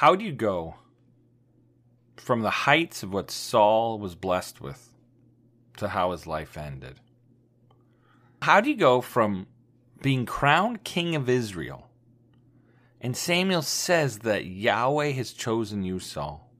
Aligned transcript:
How 0.00 0.16
do 0.16 0.24
you 0.24 0.32
go 0.32 0.76
from 2.16 2.40
the 2.40 2.48
heights 2.48 3.02
of 3.02 3.12
what 3.12 3.30
Saul 3.30 3.98
was 3.98 4.14
blessed 4.14 4.58
with 4.58 4.94
to 5.76 5.88
how 5.88 6.12
his 6.12 6.26
life 6.26 6.56
ended? 6.56 6.98
How 8.40 8.62
do 8.62 8.70
you 8.70 8.78
go 8.78 9.02
from 9.02 9.46
being 10.00 10.24
crowned 10.24 10.84
king 10.84 11.16
of 11.16 11.28
Israel 11.28 11.90
and 13.02 13.14
Samuel 13.14 13.60
says 13.60 14.20
that 14.20 14.46
Yahweh 14.46 15.10
has 15.10 15.34
chosen 15.34 15.82
you, 15.82 15.98
Saul? 15.98 16.50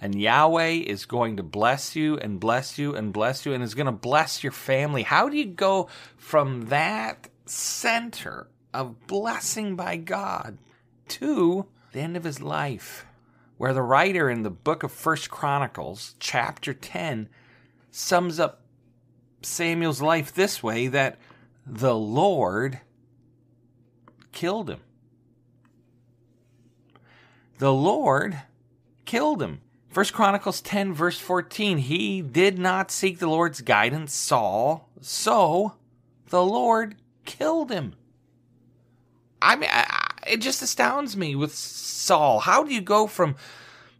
And 0.00 0.14
Yahweh 0.14 0.84
is 0.86 1.04
going 1.04 1.38
to 1.38 1.42
bless 1.42 1.96
you 1.96 2.16
and 2.16 2.38
bless 2.38 2.78
you 2.78 2.94
and 2.94 3.12
bless 3.12 3.44
you 3.44 3.54
and 3.54 3.64
is 3.64 3.74
going 3.74 3.86
to 3.86 3.92
bless 3.92 4.44
your 4.44 4.52
family. 4.52 5.02
How 5.02 5.28
do 5.28 5.36
you 5.36 5.46
go 5.46 5.88
from 6.16 6.66
that 6.66 7.26
center 7.44 8.46
of 8.72 9.08
blessing 9.08 9.74
by 9.74 9.96
God 9.96 10.58
to 11.08 11.66
the 11.92 12.00
end 12.00 12.16
of 12.16 12.24
his 12.24 12.40
life, 12.40 13.06
where 13.58 13.72
the 13.72 13.82
writer 13.82 14.28
in 14.28 14.42
the 14.42 14.50
book 14.50 14.82
of 14.82 14.90
First 14.90 15.30
Chronicles, 15.30 16.14
chapter 16.18 16.74
10, 16.74 17.28
sums 17.90 18.40
up 18.40 18.62
Samuel's 19.42 20.02
life 20.02 20.32
this 20.32 20.62
way 20.62 20.88
that 20.88 21.18
the 21.66 21.94
Lord 21.94 22.80
killed 24.32 24.70
him. 24.70 24.80
The 27.58 27.72
Lord 27.72 28.42
killed 29.04 29.42
him. 29.42 29.60
First 29.88 30.14
Chronicles 30.14 30.62
10 30.62 30.94
verse 30.94 31.18
14, 31.18 31.78
he 31.78 32.22
did 32.22 32.58
not 32.58 32.90
seek 32.90 33.18
the 33.18 33.28
Lord's 33.28 33.60
guidance, 33.60 34.14
Saul, 34.14 34.88
so 35.02 35.74
the 36.30 36.42
Lord 36.42 36.96
killed 37.26 37.70
him. 37.70 37.94
I 39.42 39.56
mean, 39.56 39.68
I, 39.70 40.01
it 40.26 40.38
just 40.38 40.62
astounds 40.62 41.16
me 41.16 41.34
with 41.34 41.54
Saul. 41.54 42.40
How 42.40 42.64
do 42.64 42.72
you 42.72 42.80
go 42.80 43.06
from 43.06 43.36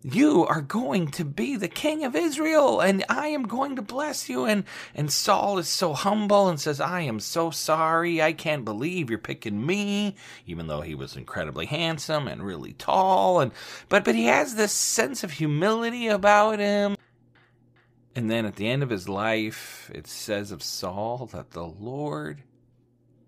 you 0.05 0.45
are 0.47 0.61
going 0.61 1.09
to 1.13 1.25
be 1.25 1.57
the 1.57 1.69
king 1.69 2.05
of 2.05 2.17
Israel 2.17 2.81
and 2.81 3.05
I 3.09 3.29
am 3.29 3.45
going 3.45 3.77
to 3.77 3.83
bless 3.83 4.29
you 4.29 4.45
and 4.45 4.65
and 4.95 5.13
Saul 5.13 5.59
is 5.59 5.69
so 5.69 5.93
humble 5.93 6.49
and 6.49 6.61
says 6.61 6.81
I 6.81 7.03
am 7.03 7.21
so 7.21 7.51
sorry. 7.51 8.21
I 8.21 8.33
can't 8.33 8.65
believe 8.65 9.09
you're 9.09 9.19
picking 9.19 9.65
me 9.65 10.17
even 10.45 10.67
though 10.67 10.81
he 10.81 10.97
was 10.97 11.17
incredibly 11.17 11.67
handsome 11.67 12.27
and 12.27 12.43
really 12.43 12.73
tall 12.73 13.41
and 13.41 13.53
but 13.89 14.05
but 14.05 14.17
he 14.17 14.25
has 14.25 14.57
this 14.57 14.73
sense 14.73 15.23
of 15.23 15.33
humility 15.33 16.09
about 16.09 16.59
him. 16.59 16.97
And 18.17 18.31
then 18.31 18.45
at 18.45 18.57
the 18.57 18.69
end 18.69 18.83
of 18.83 18.91
his 18.91 19.09
life 19.09 19.89
it 19.95 20.09
says 20.09 20.51
of 20.51 20.65
Saul 20.65 21.27
that 21.27 21.53
the 21.53 21.65
Lord 21.67 22.43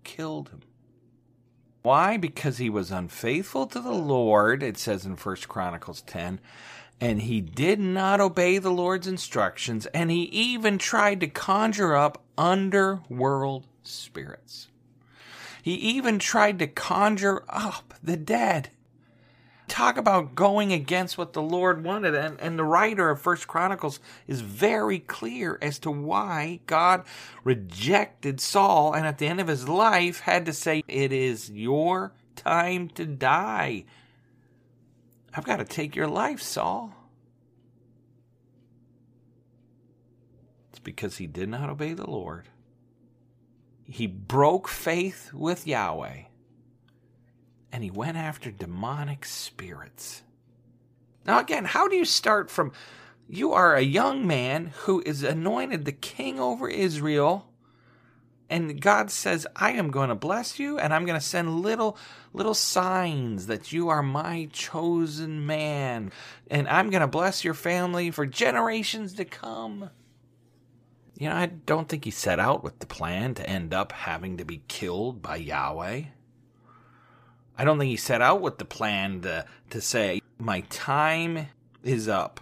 killed 0.03 0.49
him 0.49 0.59
why? 1.85 2.17
Because 2.17 2.57
he 2.57 2.69
was 2.69 2.89
unfaithful 2.89 3.67
to 3.67 3.79
the 3.79 3.93
Lord, 3.93 4.63
it 4.63 4.75
says 4.75 5.05
in 5.05 5.15
First 5.15 5.47
Chronicles 5.47 6.01
10, 6.01 6.39
and 6.99 7.21
he 7.21 7.41
did 7.41 7.79
not 7.79 8.19
obey 8.19 8.57
the 8.57 8.71
Lord's 8.71 9.05
instructions, 9.05 9.85
and 9.87 10.09
he 10.09 10.23
even 10.23 10.79
tried 10.79 11.19
to 11.19 11.27
conjure 11.27 11.95
up 11.95 12.23
underworld 12.39 13.67
spirits. 13.83 14.69
He 15.61 15.75
even 15.75 16.17
tried 16.17 16.57
to 16.57 16.67
conjure 16.67 17.43
up 17.47 17.93
the 18.01 18.17
dead 18.17 18.71
talk 19.67 19.97
about 19.97 20.35
going 20.35 20.71
against 20.71 21.17
what 21.17 21.33
the 21.33 21.41
Lord 21.41 21.83
wanted. 21.83 22.15
And, 22.15 22.39
and 22.39 22.57
the 22.57 22.63
writer 22.63 23.09
of 23.09 23.21
First 23.21 23.47
Chronicles 23.47 23.99
is 24.27 24.41
very 24.41 24.99
clear 24.99 25.57
as 25.61 25.79
to 25.79 25.91
why 25.91 26.59
God 26.65 27.03
rejected 27.43 28.39
Saul 28.39 28.93
and 28.93 29.05
at 29.05 29.17
the 29.17 29.27
end 29.27 29.41
of 29.41 29.47
his 29.47 29.67
life 29.67 30.21
had 30.21 30.45
to 30.45 30.53
say, 30.53 30.83
It 30.87 31.11
is 31.11 31.49
your 31.49 32.13
time 32.35 32.89
to 32.89 33.05
die. 33.05 33.85
I've 35.33 35.45
got 35.45 35.57
to 35.57 35.65
take 35.65 35.95
your 35.95 36.07
life, 36.07 36.41
Saul. 36.41 36.93
It's 40.69 40.79
because 40.79 41.17
he 41.17 41.27
did 41.27 41.49
not 41.49 41.69
obey 41.69 41.93
the 41.93 42.09
Lord. 42.09 42.45
He 43.87 44.07
broke 44.07 44.67
faith 44.67 45.31
with 45.33 45.67
Yahweh 45.67 46.23
and 47.75 47.83
he 47.83 47.91
went 47.91 48.15
after 48.15 48.51
demonic 48.51 49.25
spirits. 49.25 50.23
Now, 51.25 51.41
again, 51.41 51.65
how 51.65 51.89
do 51.89 51.97
you 51.97 52.05
start 52.05 52.49
from 52.49 52.71
you 53.27 53.51
are 53.51 53.75
a 53.75 53.81
young 53.81 54.25
man 54.25 54.71
who 54.83 55.03
is 55.05 55.23
anointed 55.23 55.83
the 55.83 55.91
king 55.91 56.39
over 56.39 56.69
Israel? 56.69 57.49
And 58.49 58.79
God 58.79 59.11
says, 59.11 59.45
I 59.57 59.73
am 59.73 59.91
going 59.91 60.07
to 60.07 60.15
bless 60.15 60.57
you, 60.57 60.79
and 60.79 60.93
I'm 60.93 61.03
going 61.05 61.19
to 61.19 61.25
send 61.25 61.59
little, 61.59 61.97
little 62.31 62.53
signs 62.53 63.47
that 63.47 63.73
you 63.73 63.89
are 63.89 64.01
my 64.01 64.47
chosen 64.53 65.45
man. 65.45 66.13
And 66.49 66.69
I'm 66.69 66.89
going 66.89 67.01
to 67.01 67.07
bless 67.07 67.43
your 67.43 67.55
family 67.55 68.09
for 68.09 68.25
generations 68.25 69.15
to 69.15 69.25
come. 69.25 69.89
You 71.19 71.27
know, 71.27 71.35
I 71.35 71.47
don't 71.47 71.89
think 71.89 72.05
he 72.05 72.11
set 72.11 72.39
out 72.39 72.63
with 72.63 72.79
the 72.79 72.85
plan 72.85 73.33
to 73.33 73.49
end 73.49 73.73
up 73.73 73.91
having 73.91 74.37
to 74.37 74.45
be 74.45 74.61
killed 74.69 75.21
by 75.21 75.35
Yahweh. 75.35 76.03
I 77.57 77.63
don't 77.63 77.79
think 77.79 77.89
he 77.89 77.97
set 77.97 78.21
out 78.21 78.41
with 78.41 78.57
the 78.57 78.65
plan 78.65 79.21
to, 79.21 79.45
to 79.69 79.81
say, 79.81 80.21
my 80.37 80.61
time 80.61 81.47
is 81.83 82.07
up. 82.07 82.41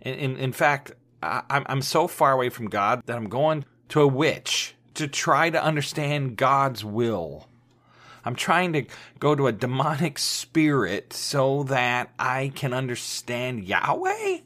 In, 0.00 0.14
in, 0.14 0.36
in 0.36 0.52
fact, 0.52 0.92
I, 1.22 1.42
I'm 1.50 1.82
so 1.82 2.08
far 2.08 2.32
away 2.32 2.48
from 2.48 2.68
God 2.68 3.02
that 3.06 3.16
I'm 3.16 3.28
going 3.28 3.64
to 3.90 4.00
a 4.00 4.06
witch 4.06 4.74
to 4.94 5.06
try 5.06 5.50
to 5.50 5.62
understand 5.62 6.36
God's 6.36 6.84
will. 6.84 7.48
I'm 8.24 8.34
trying 8.34 8.72
to 8.74 8.84
go 9.18 9.34
to 9.34 9.48
a 9.48 9.52
demonic 9.52 10.18
spirit 10.18 11.12
so 11.12 11.64
that 11.64 12.10
I 12.18 12.52
can 12.54 12.72
understand 12.72 13.64
Yahweh? 13.64 14.38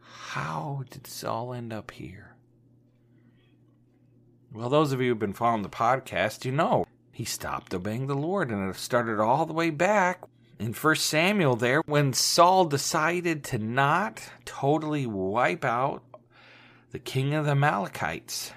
How 0.00 0.84
did 0.90 1.04
this 1.04 1.22
all 1.22 1.52
end 1.52 1.72
up 1.72 1.90
here? 1.92 2.34
Well, 4.52 4.68
those 4.68 4.92
of 4.92 5.00
you 5.00 5.10
who've 5.10 5.18
been 5.18 5.32
following 5.32 5.62
the 5.62 5.68
podcast, 5.68 6.44
you 6.44 6.52
know 6.52 6.86
he 7.14 7.24
stopped 7.24 7.72
obeying 7.72 8.08
the 8.08 8.16
Lord. 8.16 8.50
And 8.50 8.68
it 8.68 8.76
started 8.76 9.20
all 9.20 9.46
the 9.46 9.52
way 9.52 9.70
back 9.70 10.22
in 10.58 10.72
1 10.72 10.96
Samuel 10.96 11.54
there 11.54 11.80
when 11.86 12.12
Saul 12.12 12.64
decided 12.64 13.44
to 13.44 13.58
not 13.58 14.20
totally 14.44 15.06
wipe 15.06 15.64
out 15.64 16.02
the 16.90 16.98
king 16.98 17.32
of 17.32 17.44
the 17.44 17.52
Amalekites 17.52 18.52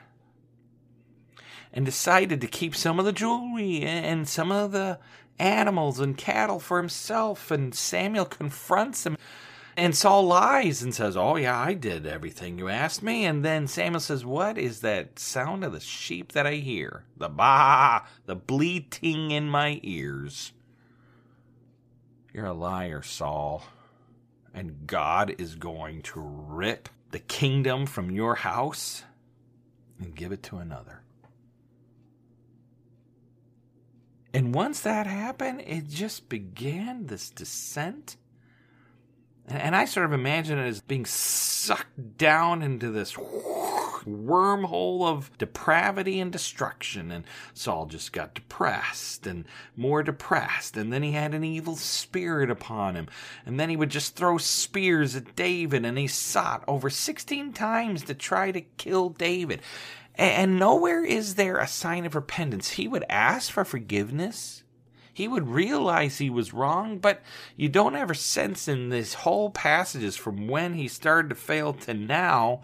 and 1.71 1.85
decided 1.85 2.41
to 2.41 2.47
keep 2.47 2.75
some 2.75 2.97
of 2.97 3.05
the 3.05 3.13
jewelry 3.13 3.83
and 3.83 4.27
some 4.27 4.51
of 4.51 4.71
the 4.71 4.97
animals 5.37 5.99
and 5.99 6.17
cattle 6.17 6.59
for 6.59 6.79
himself. 6.79 7.51
And 7.51 7.75
Samuel 7.75 8.25
confronts 8.25 9.05
him. 9.05 9.17
And 9.77 9.95
Saul 9.95 10.23
lies 10.23 10.81
and 10.81 10.93
says, 10.93 11.15
Oh, 11.15 11.35
yeah, 11.35 11.55
I 11.55 11.75
did 11.75 12.07
everything 12.07 12.57
you 12.57 12.67
asked 12.67 13.03
me. 13.03 13.25
And 13.25 13.45
then 13.45 13.67
Samuel 13.67 13.99
says, 13.99 14.25
What 14.25 14.57
is 14.57 14.81
that 14.81 15.19
sound 15.19 15.63
of 15.63 15.71
the 15.71 15.79
sheep 15.79 16.31
that 16.31 16.47
I 16.47 16.55
hear? 16.55 17.03
The 17.15 17.29
baa, 17.29 18.01
the 18.25 18.35
bleating 18.35 19.29
in 19.29 19.47
my 19.47 19.79
ears. 19.83 20.51
You're 22.33 22.47
a 22.47 22.53
liar, 22.53 23.03
Saul. 23.03 23.63
And 24.51 24.87
God 24.87 25.35
is 25.37 25.53
going 25.53 26.01
to 26.03 26.19
rip 26.19 26.89
the 27.11 27.19
kingdom 27.19 27.85
from 27.85 28.09
your 28.09 28.33
house 28.33 29.03
and 29.99 30.15
give 30.15 30.31
it 30.31 30.41
to 30.43 30.57
another. 30.57 31.03
And 34.33 34.55
once 34.55 34.79
that 34.81 35.05
happened, 35.05 35.61
it 35.67 35.87
just 35.87 36.29
began 36.29 37.05
this 37.05 37.29
descent 37.29 38.17
and 39.47 39.75
I 39.75 39.85
sort 39.85 40.05
of 40.05 40.13
imagine 40.13 40.59
it 40.59 40.67
as 40.67 40.81
being 40.81 41.05
sucked 41.05 42.17
down 42.17 42.61
into 42.61 42.91
this 42.91 43.13
wormhole 43.13 45.07
of 45.07 45.35
depravity 45.37 46.19
and 46.19 46.31
destruction. 46.31 47.11
And 47.11 47.23
Saul 47.53 47.85
just 47.85 48.11
got 48.11 48.33
depressed 48.33 49.25
and 49.25 49.45
more 49.75 50.03
depressed. 50.03 50.75
And 50.75 50.91
then 50.91 51.01
he 51.01 51.13
had 51.13 51.33
an 51.33 51.45
evil 51.45 51.77
spirit 51.77 52.49
upon 52.49 52.95
him. 52.95 53.07
And 53.45 53.57
then 53.57 53.69
he 53.69 53.77
would 53.77 53.89
just 53.89 54.15
throw 54.15 54.37
spears 54.37 55.15
at 55.15 55.35
David. 55.35 55.85
And 55.85 55.97
he 55.97 56.07
sought 56.07 56.63
over 56.67 56.89
16 56.89 57.53
times 57.53 58.03
to 58.03 58.13
try 58.13 58.51
to 58.51 58.61
kill 58.61 59.09
David. 59.09 59.61
And 60.15 60.59
nowhere 60.59 61.05
is 61.05 61.35
there 61.35 61.57
a 61.57 61.67
sign 61.67 62.05
of 62.05 62.15
repentance. 62.15 62.71
He 62.71 62.87
would 62.87 63.05
ask 63.07 63.51
for 63.51 63.63
forgiveness 63.63 64.63
he 65.17 65.27
would 65.27 65.47
realize 65.47 66.19
he 66.19 66.29
was 66.29 66.53
wrong, 66.53 66.99
but 66.99 67.23
you 67.55 67.67
don't 67.67 67.95
ever 67.95 68.13
sense 68.13 68.67
in 68.67 68.89
this 68.89 69.15
whole 69.15 69.49
passages 69.49 70.15
from 70.15 70.47
when 70.47 70.75
he 70.75 70.87
started 70.87 71.29
to 71.29 71.33
fail 71.33 71.73
to 71.73 71.95
now 71.95 72.61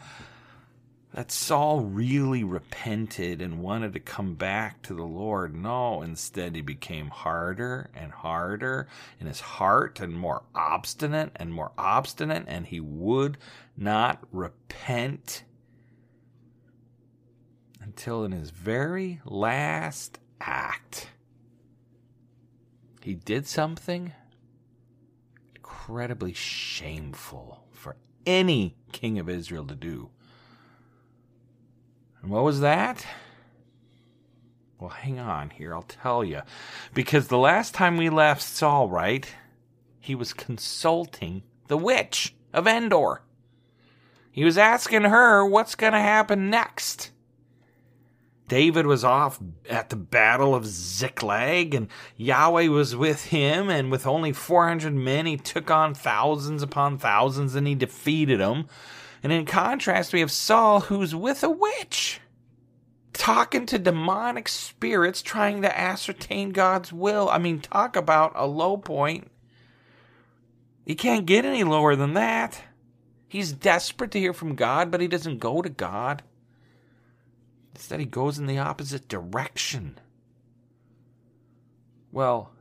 that 1.15 1.31
Saul 1.31 1.79
really 1.79 2.43
repented 2.43 3.41
and 3.41 3.63
wanted 3.63 3.93
to 3.93 3.99
come 3.99 4.35
back 4.35 4.83
to 4.83 4.93
the 4.93 5.01
Lord. 5.01 5.55
No, 5.55 6.03
instead 6.03 6.55
he 6.55 6.61
became 6.61 7.07
harder 7.07 7.89
and 7.95 8.11
harder 8.11 8.87
in 9.19 9.25
his 9.25 9.39
heart 9.39 9.99
and 9.99 10.13
more 10.13 10.43
obstinate 10.53 11.31
and 11.37 11.51
more 11.51 11.71
obstinate, 11.75 12.43
and 12.45 12.67
he 12.67 12.79
would 12.79 13.39
not 13.75 14.23
repent 14.31 15.43
until 17.81 18.23
in 18.23 18.31
his 18.31 18.51
very 18.51 19.21
last 19.25 20.19
act 20.39 21.07
he 23.03 23.15
did 23.15 23.47
something 23.47 24.13
incredibly 25.55 26.33
shameful 26.33 27.65
for 27.71 27.95
any 28.25 28.75
king 28.91 29.19
of 29.19 29.29
Israel 29.29 29.65
to 29.65 29.75
do. 29.75 30.09
And 32.21 32.31
what 32.31 32.43
was 32.43 32.61
that? 32.61 33.05
Well, 34.79 34.89
hang 34.89 35.19
on 35.19 35.49
here, 35.49 35.73
I'll 35.73 35.83
tell 35.83 36.23
you. 36.23 36.41
Because 36.93 37.27
the 37.27 37.37
last 37.37 37.73
time 37.73 37.95
we 37.95 38.09
left 38.09 38.41
Saul, 38.41 38.89
right, 38.89 39.27
he 39.99 40.13
was 40.13 40.33
consulting 40.33 41.43
the 41.67 41.77
witch 41.77 42.35
of 42.53 42.67
Endor. 42.67 43.21
He 44.29 44.43
was 44.43 44.57
asking 44.57 45.03
her 45.03 45.45
what's 45.45 45.75
going 45.75 45.93
to 45.93 45.99
happen 45.99 46.49
next. 46.49 47.11
David 48.53 48.85
was 48.85 49.03
off 49.03 49.39
at 49.67 49.89
the 49.89 49.95
battle 49.95 50.53
of 50.53 50.67
Ziklag, 50.67 51.73
and 51.73 51.87
Yahweh 52.17 52.67
was 52.67 52.95
with 52.95 53.25
him, 53.25 53.67
and 53.67 53.89
with 53.89 54.05
only 54.05 54.31
400 54.31 54.93
men, 54.93 55.25
he 55.25 55.37
took 55.37 55.71
on 55.71 55.95
thousands 55.95 56.61
upon 56.61 56.99
thousands, 56.99 57.55
and 57.55 57.65
he 57.65 57.73
defeated 57.73 58.39
them. 58.39 58.67
And 59.23 59.33
in 59.33 59.47
contrast, 59.47 60.13
we 60.13 60.19
have 60.19 60.29
Saul, 60.29 60.81
who's 60.81 61.15
with 61.15 61.43
a 61.43 61.49
witch, 61.49 62.21
talking 63.11 63.65
to 63.65 63.79
demonic 63.79 64.47
spirits, 64.47 65.23
trying 65.23 65.63
to 65.63 65.75
ascertain 65.75 66.51
God's 66.51 66.93
will. 66.93 67.29
I 67.29 67.39
mean, 67.39 67.59
talk 67.59 67.95
about 67.95 68.33
a 68.35 68.45
low 68.45 68.77
point. 68.77 69.31
You 70.85 70.95
can't 70.95 71.25
get 71.25 71.43
any 71.43 71.63
lower 71.63 71.95
than 71.95 72.13
that. 72.13 72.61
He's 73.27 73.51
desperate 73.51 74.11
to 74.11 74.19
hear 74.19 74.31
from 74.31 74.53
God, 74.53 74.91
but 74.91 75.01
he 75.01 75.07
doesn't 75.07 75.39
go 75.39 75.63
to 75.63 75.69
God. 75.69 76.21
Instead, 77.73 77.99
he 77.99 78.05
goes 78.05 78.37
in 78.37 78.45
the 78.45 78.59
opposite 78.59 79.07
direction. 79.07 79.99
Well, 82.11 82.51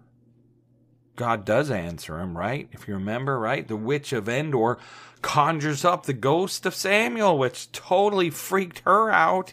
God 1.16 1.44
does 1.44 1.70
answer 1.70 2.18
him, 2.18 2.36
right? 2.36 2.68
If 2.72 2.88
you 2.88 2.94
remember, 2.94 3.38
right? 3.38 3.66
The 3.66 3.76
witch 3.76 4.12
of 4.12 4.28
Endor 4.28 4.78
conjures 5.20 5.84
up 5.84 6.06
the 6.06 6.14
ghost 6.14 6.64
of 6.64 6.74
Samuel, 6.74 7.38
which 7.38 7.70
totally 7.72 8.30
freaked 8.30 8.80
her 8.80 9.10
out. 9.10 9.52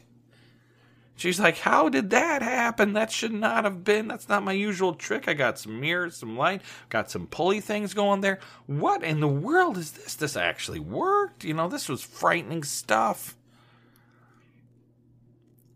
She's 1.16 1.40
like, 1.40 1.58
How 1.58 1.90
did 1.90 2.12
that 2.12 2.42
happen? 2.42 2.94
That 2.94 3.12
should 3.12 3.34
not 3.34 3.66
have 3.66 3.84
been. 3.84 4.08
That's 4.08 4.30
not 4.30 4.44
my 4.44 4.54
usual 4.54 4.94
trick. 4.94 5.28
I 5.28 5.34
got 5.34 5.60
some 5.60 5.82
mirrors, 5.82 6.16
some 6.16 6.38
light, 6.38 6.62
got 6.88 7.12
some 7.12 7.28
pulley 7.28 7.60
things 7.60 7.94
going 7.94 8.22
there. 8.22 8.40
What 8.66 9.04
in 9.04 9.20
the 9.20 9.28
world 9.28 9.78
is 9.78 9.92
this? 9.92 10.16
This 10.16 10.38
actually 10.38 10.80
worked. 10.80 11.44
You 11.44 11.54
know, 11.54 11.68
this 11.68 11.90
was 11.90 12.02
frightening 12.02 12.64
stuff. 12.64 13.36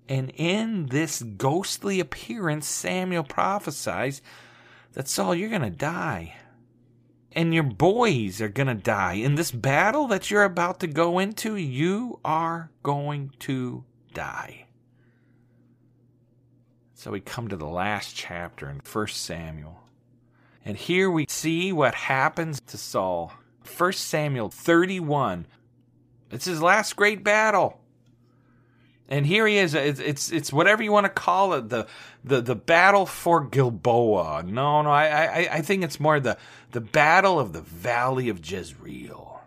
And 0.08 0.32
in 0.36 0.88
this 0.88 1.22
ghostly 1.22 2.00
appearance, 2.00 2.68
Samuel 2.68 3.24
prophesies 3.24 4.22
that 4.94 5.08
Saul, 5.08 5.36
you're 5.36 5.50
going 5.50 5.62
to 5.62 5.70
die. 5.70 6.36
And 7.32 7.54
your 7.54 7.64
boys 7.64 8.42
are 8.42 8.50
going 8.50 8.68
to 8.68 8.76
die. 8.76 9.14
In 9.14 9.36
this 9.36 9.52
battle 9.52 10.08
that 10.08 10.30
you're 10.30 10.44
about 10.44 10.80
to 10.82 10.88
go 10.88 11.20
into, 11.20 11.56
you 11.56 12.20
are 12.24 12.70
going 12.84 13.32
to 13.40 13.86
die. 14.14 14.68
So 16.94 17.12
we 17.12 17.20
come 17.20 17.48
to 17.48 17.58
the 17.58 17.66
last 17.66 18.16
chapter 18.16 18.70
in 18.70 18.80
1 18.80 19.08
Samuel. 19.08 19.84
And 20.64 20.78
here 20.78 21.10
we 21.10 21.26
see 21.28 21.74
what 21.74 21.96
happens 21.96 22.62
to 22.68 22.78
Saul. 22.78 23.34
1 23.78 23.94
Samuel 23.94 24.50
31. 24.50 25.48
It's 26.32 26.46
his 26.46 26.62
last 26.62 26.96
great 26.96 27.24
battle. 27.24 27.80
And 29.10 29.26
here 29.26 29.46
he 29.46 29.58
is. 29.58 29.74
It's, 29.74 30.00
it's 30.00 30.32
it's 30.32 30.54
whatever 30.54 30.82
you 30.82 30.92
want 30.92 31.06
to 31.06 31.10
call 31.10 31.54
it. 31.54 31.70
The 31.70 31.88
the 32.24 32.42
the 32.42 32.56
battle 32.56 33.06
for 33.06 33.44
Gilboa. 33.44 34.44
No, 34.44 34.82
no. 34.82 34.90
I 34.90 35.08
I 35.08 35.48
I 35.52 35.62
think 35.62 35.84
it's 35.84 36.00
more 36.00 36.20
the 36.20 36.38
the 36.72 36.82
battle 36.82 37.40
of 37.40 37.54
the 37.54 37.62
Valley 37.62 38.30
of 38.30 38.40
Jezreel. 38.50 39.42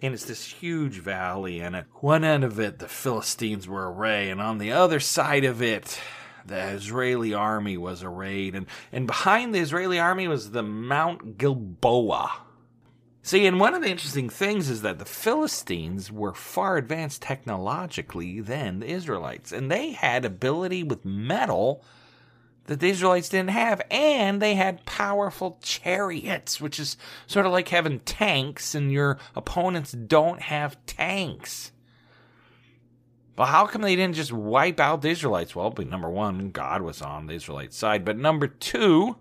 And 0.00 0.14
it's 0.14 0.26
this 0.26 0.44
huge 0.44 0.98
valley, 0.98 1.58
and 1.58 1.74
at 1.74 1.86
one 1.94 2.22
end 2.22 2.44
of 2.44 2.60
it, 2.60 2.78
the 2.78 2.86
Philistines 2.86 3.66
were 3.66 3.92
arrayed, 3.92 4.30
and 4.30 4.40
on 4.40 4.58
the 4.58 4.70
other 4.70 5.00
side 5.00 5.44
of 5.44 5.60
it, 5.60 6.00
the 6.46 6.56
Israeli 6.56 7.34
army 7.34 7.76
was 7.76 8.04
arrayed, 8.04 8.54
and, 8.54 8.66
and 8.92 9.08
behind 9.08 9.52
the 9.52 9.58
Israeli 9.58 9.98
army 9.98 10.28
was 10.28 10.52
the 10.52 10.62
Mount 10.62 11.36
Gilboa 11.36 12.30
See, 13.28 13.46
and 13.46 13.60
one 13.60 13.74
of 13.74 13.82
the 13.82 13.90
interesting 13.90 14.30
things 14.30 14.70
is 14.70 14.80
that 14.80 14.98
the 14.98 15.04
Philistines 15.04 16.10
were 16.10 16.32
far 16.32 16.78
advanced 16.78 17.20
technologically 17.20 18.40
than 18.40 18.80
the 18.80 18.86
Israelites, 18.86 19.52
and 19.52 19.70
they 19.70 19.90
had 19.90 20.24
ability 20.24 20.82
with 20.82 21.04
metal 21.04 21.84
that 22.64 22.80
the 22.80 22.88
Israelites 22.88 23.28
didn't 23.28 23.50
have, 23.50 23.82
and 23.90 24.40
they 24.40 24.54
had 24.54 24.86
powerful 24.86 25.58
chariots, 25.60 26.58
which 26.58 26.80
is 26.80 26.96
sort 27.26 27.44
of 27.44 27.52
like 27.52 27.68
having 27.68 28.00
tanks, 28.00 28.74
and 28.74 28.90
your 28.90 29.18
opponents 29.36 29.92
don't 29.92 30.40
have 30.40 30.78
tanks. 30.86 31.72
Well, 33.36 33.48
how 33.48 33.66
come 33.66 33.82
they 33.82 33.94
didn't 33.94 34.16
just 34.16 34.32
wipe 34.32 34.80
out 34.80 35.02
the 35.02 35.10
Israelites? 35.10 35.54
Well, 35.54 35.74
number 35.86 36.08
one, 36.08 36.48
God 36.48 36.80
was 36.80 37.02
on 37.02 37.26
the 37.26 37.34
Israelite 37.34 37.74
side, 37.74 38.06
but 38.06 38.16
number 38.16 38.46
two, 38.46 39.16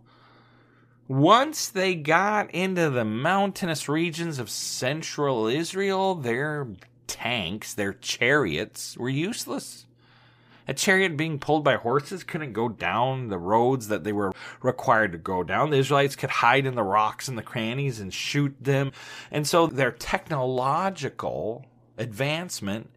once 1.08 1.70
they 1.70 1.96
got 1.96 2.52
into 2.52 2.90
the 2.90 3.06
mountainous 3.06 3.88
regions 3.88 4.40
of 4.40 4.50
central 4.50 5.48
Israel, 5.48 6.16
their 6.16 6.68
tanks, 7.08 7.74
their 7.74 7.94
chariots, 7.94 8.98
were 8.98 9.10
useless. 9.10 9.86
A 10.68 10.74
chariot 10.74 11.16
being 11.16 11.40
pulled 11.40 11.64
by 11.64 11.76
horses 11.76 12.26
couldn't 12.26 12.52
go 12.52 12.68
down 12.68 13.30
the 13.30 13.38
roads 13.38 13.88
that 13.88 14.04
they 14.04 14.12
were 14.12 14.34
required 14.62 15.14
to 15.14 15.18
go 15.18 15.42
down. 15.42 15.70
The 15.70 15.78
Israelites 15.78 16.18
could 16.18 16.30
hide 16.30 16.66
in 16.66 16.76
the 16.76 16.84
rocks 16.84 17.30
and 17.30 17.38
the 17.38 17.44
crannies 17.44 18.02
and 18.02 18.14
shoot 18.14 18.54
them. 18.60 18.92
And 19.32 19.48
so 19.48 19.68
their 19.68 19.92
technological 19.92 21.66
advancement 21.98 22.90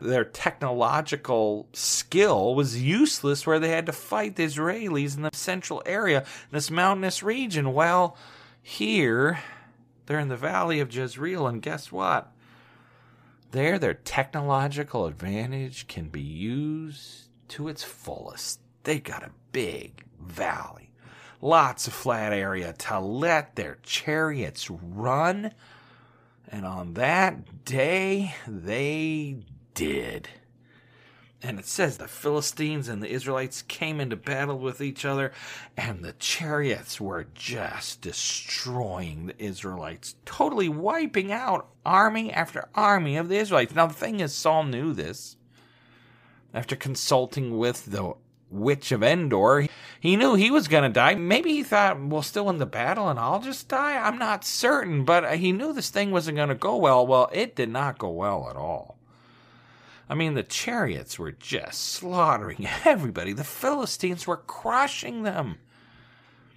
their 0.00 0.24
technological 0.24 1.68
skill 1.72 2.54
was 2.54 2.82
useless 2.82 3.46
where 3.46 3.58
they 3.58 3.68
had 3.70 3.86
to 3.86 3.92
fight 3.92 4.36
the 4.36 4.44
Israelis 4.44 5.16
in 5.16 5.22
the 5.22 5.30
central 5.32 5.82
area, 5.86 6.24
this 6.50 6.70
mountainous 6.70 7.22
region. 7.22 7.72
Well, 7.72 8.16
here, 8.62 9.40
they're 10.06 10.18
in 10.18 10.28
the 10.28 10.36
valley 10.36 10.80
of 10.80 10.94
Jezreel, 10.94 11.46
and 11.46 11.62
guess 11.62 11.92
what? 11.92 12.32
There, 13.52 13.78
their 13.78 13.94
technological 13.94 15.06
advantage 15.06 15.86
can 15.86 16.08
be 16.08 16.20
used 16.22 17.28
to 17.48 17.68
its 17.68 17.82
fullest. 17.82 18.60
They 18.84 19.00
got 19.00 19.24
a 19.24 19.32
big 19.52 20.04
valley. 20.20 20.90
lots 21.40 21.86
of 21.86 21.92
flat 21.92 22.32
area 22.32 22.72
to 22.72 23.00
let 23.00 23.56
their 23.56 23.78
chariots 23.82 24.70
run. 24.70 25.52
And 26.48 26.66
on 26.66 26.94
that 26.94 27.64
day, 27.64 28.34
they 28.46 29.36
did. 29.80 30.28
And 31.42 31.58
it 31.58 31.64
says 31.64 31.96
the 31.96 32.06
Philistines 32.06 32.86
and 32.86 33.02
the 33.02 33.08
Israelites 33.08 33.62
came 33.62 33.98
into 33.98 34.14
battle 34.14 34.58
with 34.58 34.82
each 34.82 35.06
other, 35.06 35.32
and 35.74 36.04
the 36.04 36.12
chariots 36.12 37.00
were 37.00 37.28
just 37.32 38.02
destroying 38.02 39.28
the 39.28 39.42
Israelites, 39.42 40.16
totally 40.26 40.68
wiping 40.68 41.32
out 41.32 41.70
army 41.86 42.30
after 42.30 42.68
army 42.74 43.16
of 43.16 43.30
the 43.30 43.38
Israelites. 43.38 43.74
Now, 43.74 43.86
the 43.86 43.94
thing 43.94 44.20
is, 44.20 44.34
Saul 44.34 44.64
knew 44.64 44.92
this. 44.92 45.38
After 46.52 46.76
consulting 46.76 47.56
with 47.56 47.86
the 47.86 48.12
witch 48.50 48.92
of 48.92 49.02
Endor, 49.02 49.66
he 49.98 50.16
knew 50.16 50.34
he 50.34 50.50
was 50.50 50.68
going 50.68 50.82
to 50.82 50.90
die. 50.90 51.14
Maybe 51.14 51.52
he 51.54 51.62
thought, 51.62 51.98
we'll 51.98 52.20
still 52.20 52.44
win 52.46 52.58
the 52.58 52.66
battle 52.66 53.08
and 53.08 53.18
I'll 53.18 53.40
just 53.40 53.68
die. 53.68 53.96
I'm 53.96 54.18
not 54.18 54.44
certain, 54.44 55.06
but 55.06 55.38
he 55.38 55.52
knew 55.52 55.72
this 55.72 55.88
thing 55.88 56.10
wasn't 56.10 56.36
going 56.36 56.50
to 56.50 56.54
go 56.54 56.76
well. 56.76 57.06
Well, 57.06 57.30
it 57.32 57.56
did 57.56 57.70
not 57.70 57.96
go 57.96 58.10
well 58.10 58.50
at 58.50 58.56
all. 58.56 58.99
I 60.10 60.16
mean, 60.16 60.34
the 60.34 60.42
chariots 60.42 61.20
were 61.20 61.30
just 61.30 61.80
slaughtering 61.80 62.66
everybody. 62.84 63.32
The 63.32 63.44
Philistines 63.44 64.26
were 64.26 64.38
crushing 64.38 65.22
them. 65.22 65.58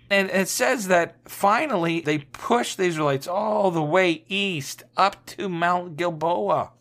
And 0.10 0.32
it 0.32 0.50
says 0.50 0.88
that 0.88 1.18
finally 1.26 2.02
they 2.02 2.18
pushed 2.18 2.78
the 2.78 2.86
Israelites 2.86 3.28
all 3.28 3.70
the 3.70 3.84
way 3.84 4.24
east 4.28 4.82
up 4.98 5.24
to 5.28 5.48
Mount 5.50 5.98
Gilboa. 5.98 6.72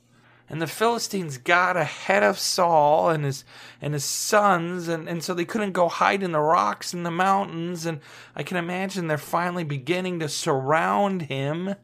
And 0.48 0.62
the 0.62 0.66
Philistines 0.66 1.36
got 1.36 1.76
ahead 1.76 2.22
of 2.22 2.38
Saul 2.38 3.10
and 3.10 3.24
his 3.24 3.44
and 3.80 3.94
his 3.94 4.04
sons, 4.04 4.88
and, 4.88 5.08
and 5.08 5.22
so 5.22 5.32
they 5.34 5.44
couldn't 5.44 5.72
go 5.72 5.88
hide 5.88 6.22
in 6.22 6.32
the 6.32 6.40
rocks 6.40 6.92
and 6.94 7.04
the 7.04 7.10
mountains. 7.10 7.84
And 7.84 8.00
I 8.34 8.42
can 8.42 8.56
imagine 8.56 9.06
they're 9.06 9.18
finally 9.18 9.64
beginning 9.64 10.20
to 10.20 10.28
surround 10.28 11.22
him. 11.22 11.74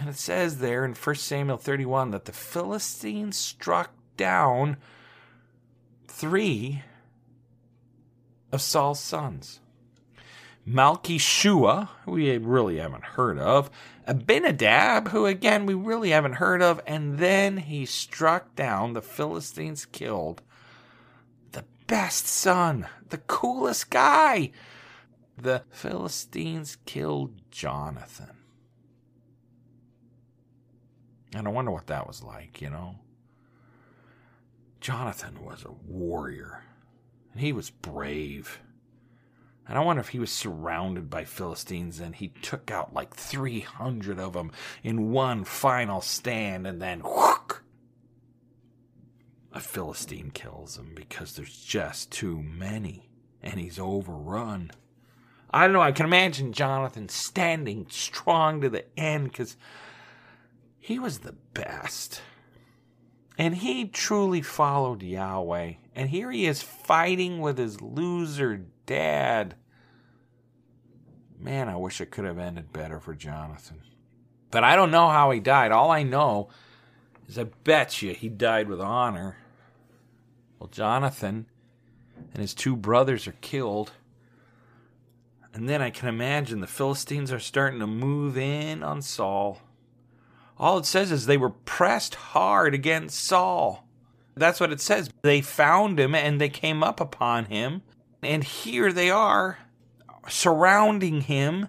And 0.00 0.08
it 0.08 0.16
says 0.16 0.58
there 0.58 0.86
in 0.86 0.94
1 0.94 1.14
Samuel 1.16 1.58
31 1.58 2.12
that 2.12 2.24
the 2.24 2.32
Philistines 2.32 3.36
struck 3.36 3.92
down 4.16 4.78
three 6.08 6.82
of 8.50 8.62
Saul's 8.62 8.98
sons. 8.98 9.60
Malchishua, 10.66 11.90
who 12.04 12.12
we 12.12 12.34
really 12.38 12.78
haven't 12.78 13.04
heard 13.04 13.38
of, 13.38 13.70
Abinadab, 14.06 15.08
who 15.08 15.26
again 15.26 15.66
we 15.66 15.74
really 15.74 16.10
haven't 16.10 16.34
heard 16.34 16.62
of, 16.62 16.80
and 16.86 17.18
then 17.18 17.58
he 17.58 17.84
struck 17.84 18.54
down, 18.54 18.94
the 18.94 19.02
Philistines 19.02 19.84
killed 19.84 20.40
the 21.52 21.64
best 21.86 22.26
son, 22.26 22.86
the 23.10 23.18
coolest 23.18 23.90
guy. 23.90 24.50
The 25.36 25.62
Philistines 25.70 26.78
killed 26.86 27.34
Jonathan. 27.50 28.39
And 31.34 31.46
I 31.46 31.50
wonder 31.50 31.70
what 31.70 31.86
that 31.88 32.06
was 32.06 32.22
like, 32.22 32.60
you 32.60 32.70
know? 32.70 32.96
Jonathan 34.80 35.44
was 35.44 35.64
a 35.64 35.72
warrior. 35.72 36.64
And 37.32 37.40
he 37.40 37.52
was 37.52 37.70
brave. 37.70 38.60
And 39.68 39.78
I 39.78 39.82
wonder 39.82 40.00
if 40.00 40.08
he 40.08 40.18
was 40.18 40.32
surrounded 40.32 41.08
by 41.08 41.24
Philistines 41.24 42.00
and 42.00 42.16
he 42.16 42.28
took 42.28 42.70
out 42.70 42.92
like 42.92 43.14
300 43.14 44.18
of 44.18 44.32
them 44.32 44.50
in 44.82 45.12
one 45.12 45.44
final 45.44 46.00
stand 46.00 46.66
and 46.66 46.82
then 46.82 47.00
whook, 47.00 47.62
a 49.52 49.60
Philistine 49.60 50.30
kills 50.32 50.76
him 50.76 50.92
because 50.94 51.34
there's 51.34 51.56
just 51.56 52.10
too 52.10 52.42
many 52.42 53.10
and 53.42 53.60
he's 53.60 53.78
overrun. 53.78 54.72
I 55.52 55.64
don't 55.64 55.72
know, 55.72 55.80
I 55.80 55.92
can 55.92 56.06
imagine 56.06 56.52
Jonathan 56.52 57.08
standing 57.08 57.86
strong 57.90 58.60
to 58.62 58.70
the 58.70 58.84
end 58.98 59.30
because 59.30 59.56
he 60.80 60.98
was 60.98 61.18
the 61.18 61.36
best. 61.54 62.22
And 63.38 63.54
he 63.54 63.86
truly 63.86 64.42
followed 64.42 65.02
Yahweh. 65.02 65.74
And 65.94 66.08
here 66.10 66.30
he 66.30 66.46
is 66.46 66.62
fighting 66.62 67.40
with 67.40 67.58
his 67.58 67.80
loser 67.80 68.64
dad. 68.86 69.54
Man, 71.38 71.68
I 71.68 71.76
wish 71.76 72.00
it 72.00 72.10
could 72.10 72.24
have 72.24 72.38
ended 72.38 72.72
better 72.72 72.98
for 72.98 73.14
Jonathan. 73.14 73.82
But 74.50 74.64
I 74.64 74.74
don't 74.74 74.90
know 74.90 75.08
how 75.08 75.30
he 75.30 75.40
died. 75.40 75.70
All 75.70 75.90
I 75.90 76.02
know 76.02 76.48
is 77.28 77.38
I 77.38 77.44
bet 77.44 78.02
you 78.02 78.12
he 78.12 78.28
died 78.28 78.68
with 78.68 78.80
honor. 78.80 79.36
Well, 80.58 80.68
Jonathan 80.68 81.46
and 82.32 82.42
his 82.42 82.54
two 82.54 82.76
brothers 82.76 83.26
are 83.26 83.36
killed. 83.40 83.92
And 85.52 85.68
then 85.68 85.82
I 85.82 85.90
can 85.90 86.08
imagine 86.08 86.60
the 86.60 86.66
Philistines 86.66 87.32
are 87.32 87.38
starting 87.38 87.80
to 87.80 87.86
move 87.86 88.36
in 88.36 88.82
on 88.82 89.02
Saul. 89.02 89.60
All 90.60 90.76
it 90.76 90.84
says 90.84 91.10
is 91.10 91.24
they 91.24 91.38
were 91.38 91.48
pressed 91.50 92.14
hard 92.14 92.74
against 92.74 93.24
Saul. 93.24 93.88
That's 94.36 94.60
what 94.60 94.70
it 94.70 94.80
says. 94.80 95.08
They 95.22 95.40
found 95.40 95.98
him 95.98 96.14
and 96.14 96.38
they 96.38 96.50
came 96.50 96.82
up 96.82 97.00
upon 97.00 97.46
him. 97.46 97.80
And 98.22 98.44
here 98.44 98.92
they 98.92 99.10
are 99.10 99.58
surrounding 100.28 101.22
him 101.22 101.68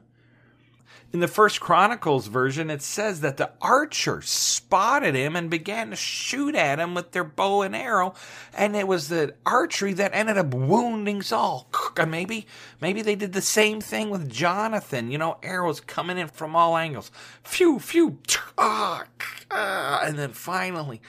in 1.14 1.20
the 1.20 1.28
first 1.28 1.60
Chronicles 1.60 2.28
version, 2.28 2.70
it 2.70 2.82
says 2.82 3.20
that 3.20 3.36
the 3.36 3.52
archers 3.62 4.30
spotted 4.30 5.14
him 5.14 5.36
and 5.36 5.50
began 5.50 5.90
to 5.90 5.96
shoot 5.96 6.56
at 6.56 6.80
him 6.80 6.94
with 6.94 7.12
their 7.12 7.26
bow 7.26 7.64
and 7.64 7.76
arrow, 7.76 8.14
and 8.54 8.76
it 8.76 8.88
was 8.88 9.10
the 9.10 9.36
archery 9.46 9.92
that 9.94 10.14
ended 10.14 10.38
up 10.38 10.54
wounding 10.54 11.22
Saul. 11.22 11.68
Maybe, 12.08 12.48
maybe 12.80 13.02
they 13.02 13.16
did 13.16 13.34
the 13.34 13.42
same 13.42 13.82
thing 13.82 14.10
with 14.10 14.32
Jonathan. 14.32 15.12
You 15.12 15.18
know, 15.18 15.38
arrows 15.44 15.82
coming 15.82 16.18
in 16.18 16.30
from 16.30 16.56
all 16.56 16.78
angles. 16.78 17.12
Phew, 17.44 17.80
phew, 17.80 18.20
ah, 18.58 19.04
ah, 19.52 20.02
and 20.06 20.18
then 20.18 20.32
finally, 20.32 21.02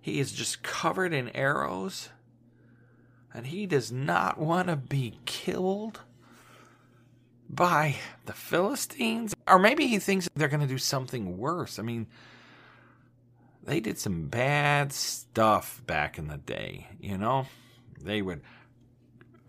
he 0.00 0.20
is 0.20 0.30
just 0.30 0.62
covered 0.62 1.12
in 1.12 1.30
arrows, 1.30 2.10
and 3.34 3.48
he 3.48 3.66
does 3.66 3.90
not 3.90 4.38
want 4.38 4.68
to 4.68 4.76
be 4.76 5.18
killed 5.26 6.00
by 7.48 7.96
the 8.26 8.32
Philistines? 8.32 9.34
Or 9.46 9.58
maybe 9.58 9.86
he 9.86 9.98
thinks 9.98 10.28
they're 10.34 10.48
going 10.48 10.60
to 10.60 10.66
do 10.66 10.78
something 10.78 11.38
worse. 11.38 11.78
I 11.78 11.82
mean, 11.82 12.06
they 13.64 13.80
did 13.80 13.98
some 13.98 14.26
bad 14.28 14.92
stuff 14.92 15.82
back 15.86 16.18
in 16.18 16.28
the 16.28 16.38
day, 16.38 16.88
you 17.00 17.18
know? 17.18 17.46
They 18.00 18.22
would 18.22 18.42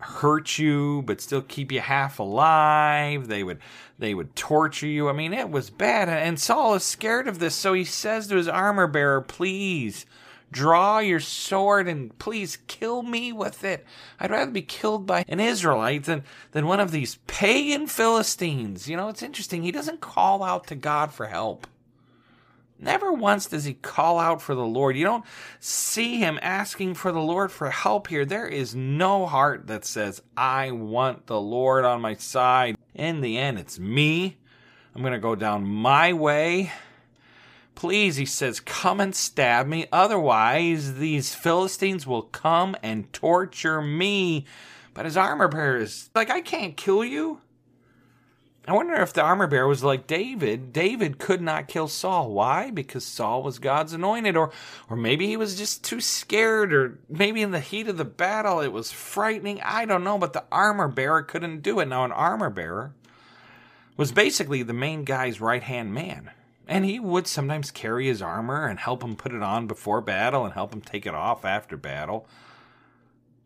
hurt 0.00 0.58
you 0.58 1.02
but 1.02 1.20
still 1.20 1.42
keep 1.42 1.70
you 1.70 1.80
half 1.80 2.18
alive. 2.18 3.28
They 3.28 3.42
would 3.42 3.58
they 3.98 4.14
would 4.14 4.34
torture 4.34 4.86
you. 4.86 5.08
I 5.08 5.12
mean, 5.12 5.32
it 5.32 5.50
was 5.50 5.70
bad. 5.70 6.08
And 6.08 6.40
Saul 6.40 6.74
is 6.74 6.82
scared 6.82 7.28
of 7.28 7.38
this, 7.38 7.54
so 7.54 7.74
he 7.74 7.84
says 7.84 8.26
to 8.28 8.36
his 8.36 8.48
armor 8.48 8.86
bearer, 8.86 9.20
"Please, 9.20 10.06
Draw 10.52 10.98
your 10.98 11.20
sword 11.20 11.86
and 11.86 12.16
please 12.18 12.58
kill 12.66 13.02
me 13.02 13.32
with 13.32 13.62
it. 13.62 13.86
I'd 14.18 14.30
rather 14.30 14.50
be 14.50 14.62
killed 14.62 15.06
by 15.06 15.24
an 15.28 15.38
Israelite 15.40 16.04
than, 16.04 16.24
than 16.52 16.66
one 16.66 16.80
of 16.80 16.90
these 16.90 17.18
pagan 17.26 17.86
Philistines. 17.86 18.88
You 18.88 18.96
know, 18.96 19.08
it's 19.08 19.22
interesting. 19.22 19.62
He 19.62 19.72
doesn't 19.72 20.00
call 20.00 20.42
out 20.42 20.66
to 20.68 20.74
God 20.74 21.12
for 21.12 21.26
help. 21.26 21.66
Never 22.82 23.12
once 23.12 23.46
does 23.46 23.64
he 23.64 23.74
call 23.74 24.18
out 24.18 24.40
for 24.40 24.54
the 24.54 24.64
Lord. 24.64 24.96
You 24.96 25.04
don't 25.04 25.24
see 25.58 26.16
him 26.16 26.38
asking 26.40 26.94
for 26.94 27.12
the 27.12 27.20
Lord 27.20 27.52
for 27.52 27.68
help 27.68 28.06
here. 28.06 28.24
There 28.24 28.48
is 28.48 28.74
no 28.74 29.26
heart 29.26 29.66
that 29.66 29.84
says, 29.84 30.22
I 30.34 30.70
want 30.70 31.26
the 31.26 31.40
Lord 31.40 31.84
on 31.84 32.00
my 32.00 32.14
side. 32.14 32.76
In 32.94 33.20
the 33.20 33.36
end, 33.36 33.58
it's 33.58 33.78
me. 33.78 34.38
I'm 34.94 35.02
going 35.02 35.12
to 35.12 35.18
go 35.18 35.34
down 35.34 35.64
my 35.64 36.14
way. 36.14 36.72
Please, 37.80 38.16
he 38.16 38.26
says, 38.26 38.60
come 38.60 39.00
and 39.00 39.16
stab 39.16 39.66
me. 39.66 39.86
Otherwise, 39.90 40.96
these 40.96 41.34
Philistines 41.34 42.06
will 42.06 42.20
come 42.20 42.76
and 42.82 43.10
torture 43.10 43.80
me. 43.80 44.44
But 44.92 45.06
his 45.06 45.16
armor 45.16 45.48
bearer 45.48 45.78
is 45.78 46.10
like, 46.14 46.28
I 46.28 46.42
can't 46.42 46.76
kill 46.76 47.02
you. 47.02 47.40
I 48.68 48.74
wonder 48.74 48.96
if 48.96 49.14
the 49.14 49.22
armor 49.22 49.46
bearer 49.46 49.66
was 49.66 49.82
like 49.82 50.06
David. 50.06 50.74
David 50.74 51.18
could 51.18 51.40
not 51.40 51.68
kill 51.68 51.88
Saul. 51.88 52.30
Why? 52.32 52.70
Because 52.70 53.06
Saul 53.06 53.42
was 53.42 53.58
God's 53.58 53.94
anointed, 53.94 54.36
or 54.36 54.52
or 54.90 54.96
maybe 54.98 55.26
he 55.26 55.38
was 55.38 55.56
just 55.56 55.82
too 55.82 56.02
scared, 56.02 56.74
or 56.74 56.98
maybe 57.08 57.40
in 57.40 57.50
the 57.50 57.60
heat 57.60 57.88
of 57.88 57.96
the 57.96 58.04
battle 58.04 58.60
it 58.60 58.72
was 58.72 58.92
frightening. 58.92 59.58
I 59.62 59.86
don't 59.86 60.04
know, 60.04 60.18
but 60.18 60.34
the 60.34 60.44
armor 60.52 60.88
bearer 60.88 61.22
couldn't 61.22 61.62
do 61.62 61.80
it. 61.80 61.88
Now 61.88 62.04
an 62.04 62.12
armor 62.12 62.50
bearer 62.50 62.92
was 63.96 64.12
basically 64.12 64.62
the 64.62 64.74
main 64.74 65.04
guy's 65.04 65.40
right 65.40 65.62
hand 65.62 65.94
man. 65.94 66.30
And 66.66 66.84
he 66.84 67.00
would 67.00 67.26
sometimes 67.26 67.70
carry 67.70 68.06
his 68.06 68.22
armor 68.22 68.66
and 68.66 68.78
help 68.78 69.02
him 69.02 69.16
put 69.16 69.32
it 69.32 69.42
on 69.42 69.66
before 69.66 70.00
battle 70.00 70.44
and 70.44 70.54
help 70.54 70.72
him 70.72 70.80
take 70.80 71.04
it 71.06 71.14
off 71.14 71.44
after 71.44 71.76
battle. 71.76 72.28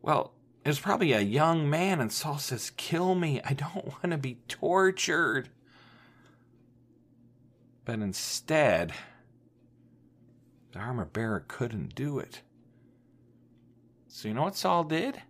Well, 0.03 0.33
it 0.65 0.69
was 0.69 0.81
probably 0.81 1.13
a 1.13 1.21
young 1.21 1.69
man, 1.69 2.01
and 2.01 2.13
Saul 2.13 2.39
says, 2.39 2.71
Kill 2.77 3.15
me. 3.15 3.41
I 3.45 3.53
don't 3.55 3.87
want 3.87 4.11
to 4.11 4.19
be 4.19 4.39
tortured. 4.49 5.49
But 7.85 8.01
instead, 8.01 8.93
the 10.73 10.79
armor 10.79 11.05
bearer 11.05 11.45
couldn't 11.47 11.95
do 11.95 12.19
it. 12.19 12.41
So, 14.09 14.29
you 14.29 14.35
know 14.35 14.45
what 14.45 14.57
Saul 14.57 14.85
did? 14.85 15.21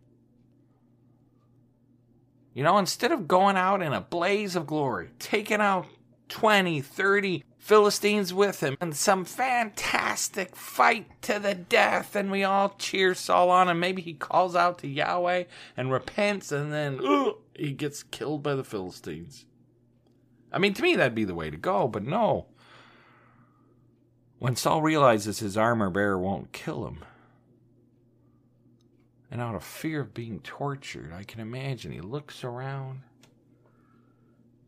You 2.53 2.63
know, 2.63 2.79
instead 2.79 3.11
of 3.11 3.27
going 3.27 3.57
out 3.57 3.83
in 3.83 3.93
a 3.93 4.01
blaze 4.01 4.55
of 4.55 4.67
glory, 4.67 5.11
taking 5.19 5.61
out 5.61 5.87
20, 6.29 6.81
30 6.81 7.45
Philistines 7.65 8.35
with 8.35 8.61
him, 8.61 8.77
and 8.79 8.95
some 8.95 9.25
fantastic 9.25 10.55
fight 10.55 11.07
to 11.23 11.39
the 11.39 11.55
death, 11.55 12.15
and 12.15 12.31
we 12.31 12.45
all 12.45 12.75
cheer 12.79 13.15
Saul 13.15 13.49
on, 13.49 13.71
and 13.71 13.81
maybe 13.81 14.03
he 14.03 14.13
calls 14.13 14.55
out 14.55 14.81
to 14.81 14.87
Yahweh 14.87 15.45
and 15.75 15.91
repents, 15.91 16.53
and 16.53 16.71
then 16.71 17.01
ugh, 17.03 17.37
he 17.57 17.73
gets 17.73 18.03
killed 18.03 18.43
by 18.43 18.55
the 18.55 18.65
Philistines. 18.65 19.47
I 20.53 20.59
mean, 20.59 20.75
to 20.75 20.83
me, 20.83 20.95
that'd 20.95 21.15
be 21.15 21.25
the 21.25 21.35
way 21.35 21.49
to 21.49 21.57
go, 21.57 21.89
but 21.89 22.05
no. 22.05 22.49
When 24.39 24.57
Saul 24.57 24.83
realizes 24.83 25.39
his 25.39 25.57
armor 25.57 25.89
bearer 25.89 26.19
won't 26.19 26.53
kill 26.53 26.87
him, 26.87 27.03
and 29.31 29.41
out 29.41 29.55
of 29.55 29.65
fear 29.65 30.03
of 30.03 30.13
being 30.13 30.41
tortured, 30.41 31.15
I 31.15 31.25
can 31.25 31.41
imagine 31.41 31.93
he 31.93 32.03
looks 32.03 32.45
around 32.45 33.01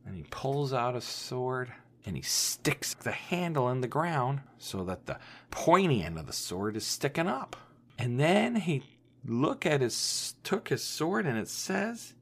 and 0.06 0.16
he 0.16 0.22
pulls 0.30 0.72
out 0.72 0.96
a 0.96 1.02
sword 1.02 1.74
and 2.06 2.16
he 2.16 2.22
sticks 2.22 2.94
the 2.94 3.10
handle 3.10 3.68
in 3.68 3.80
the 3.80 3.88
ground 3.88 4.40
so 4.56 4.84
that 4.84 5.06
the 5.06 5.18
pointy 5.50 6.02
end 6.02 6.18
of 6.18 6.26
the 6.26 6.32
sword 6.32 6.76
is 6.76 6.86
sticking 6.86 7.26
up. 7.26 7.56
And 7.98 8.20
then 8.20 8.54
he 8.54 8.84
look 9.24 9.66
at 9.66 9.80
his 9.80 10.34
took 10.44 10.68
his 10.68 10.84
sword 10.84 11.26
and 11.26 11.36
it 11.36 11.48
says 11.48 12.14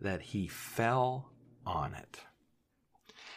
that 0.00 0.20
he 0.20 0.46
fell 0.46 1.30
on 1.64 1.94
it. 1.94 2.20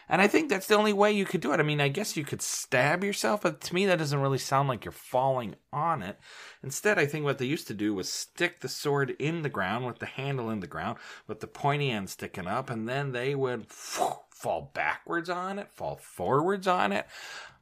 And 0.09 0.21
I 0.21 0.27
think 0.27 0.49
that's 0.49 0.67
the 0.67 0.75
only 0.75 0.93
way 0.93 1.11
you 1.11 1.25
could 1.25 1.41
do 1.41 1.53
it. 1.53 1.59
I 1.59 1.63
mean, 1.63 1.79
I 1.79 1.87
guess 1.87 2.17
you 2.17 2.23
could 2.23 2.41
stab 2.41 3.03
yourself, 3.03 3.41
but 3.41 3.61
to 3.61 3.73
me, 3.73 3.85
that 3.85 3.99
doesn't 3.99 4.19
really 4.19 4.37
sound 4.37 4.67
like 4.67 4.83
you're 4.83 4.91
falling 4.91 5.55
on 5.71 6.03
it. 6.03 6.19
Instead, 6.63 6.99
I 6.99 7.05
think 7.05 7.23
what 7.23 7.37
they 7.37 7.45
used 7.45 7.67
to 7.67 7.73
do 7.73 7.93
was 7.93 8.09
stick 8.09 8.59
the 8.59 8.67
sword 8.67 9.15
in 9.19 9.41
the 9.41 9.49
ground 9.49 9.85
with 9.85 9.99
the 9.99 10.05
handle 10.05 10.49
in 10.49 10.59
the 10.59 10.67
ground, 10.67 10.97
with 11.27 11.39
the 11.39 11.47
pointy 11.47 11.91
end 11.91 12.09
sticking 12.09 12.47
up, 12.47 12.69
and 12.69 12.89
then 12.89 13.11
they 13.11 13.35
would 13.35 13.67
fall 13.69 14.71
backwards 14.73 15.29
on 15.29 15.59
it, 15.59 15.71
fall 15.71 15.97
forwards 15.97 16.67
on 16.67 16.91
it. 16.91 17.05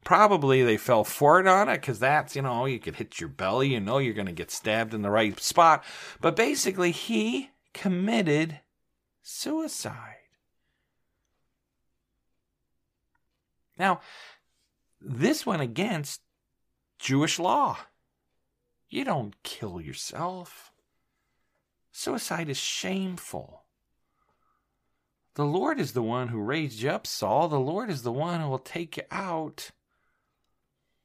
Probably 0.05 0.63
they 0.63 0.77
fell 0.77 1.03
forward 1.03 1.45
on 1.45 1.67
it 1.67 1.81
because 1.81 1.99
that's, 1.99 2.35
you 2.35 2.41
know, 2.41 2.65
you 2.65 2.79
could 2.79 2.95
hit 2.95 3.19
your 3.19 3.29
belly, 3.29 3.73
you 3.73 3.81
know, 3.81 3.97
you're 3.97 4.13
going 4.13 4.27
to 4.27 4.31
get 4.31 4.49
stabbed 4.49 4.93
in 4.93 5.01
the 5.01 5.11
right 5.11 5.37
spot. 5.39 5.83
But 6.21 6.37
basically, 6.37 6.91
he 6.91 7.49
committed 7.73 8.61
suicide. 9.21 10.18
Now, 13.79 14.01
this 15.01 15.45
went 15.45 15.61
against 15.61 16.21
Jewish 16.99 17.39
law. 17.39 17.77
You 18.89 19.05
don't 19.05 19.41
kill 19.43 19.79
yourself. 19.79 20.71
Suicide 21.91 22.49
is 22.49 22.57
shameful. 22.57 23.63
The 25.35 25.45
Lord 25.45 25.79
is 25.79 25.93
the 25.93 26.03
one 26.03 26.27
who 26.27 26.41
raised 26.41 26.81
you 26.81 26.89
up, 26.89 27.07
Saul. 27.07 27.47
The 27.47 27.59
Lord 27.59 27.89
is 27.89 28.01
the 28.01 28.11
one 28.11 28.41
who 28.41 28.49
will 28.49 28.59
take 28.59 28.97
you 28.97 29.03
out. 29.09 29.71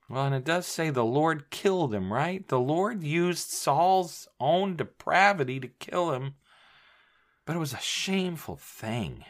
Well, 0.09 0.27
and 0.27 0.35
it 0.35 0.45
does 0.45 0.67
say 0.67 0.91
the 0.91 1.05
Lord 1.05 1.51
killed 1.51 1.95
him, 1.95 2.13
right? 2.13 2.47
The 2.47 2.59
Lord 2.59 3.03
used 3.03 3.51
Saul's 3.51 4.29
own 4.41 4.77
depravity 4.77 5.61
to 5.61 5.69
kill 5.69 6.13
him, 6.13 6.35
but 7.47 7.57
it 7.57 7.61
was 7.61 7.73
a 7.73 7.79
shameful 7.79 8.57
thing. 8.57 9.25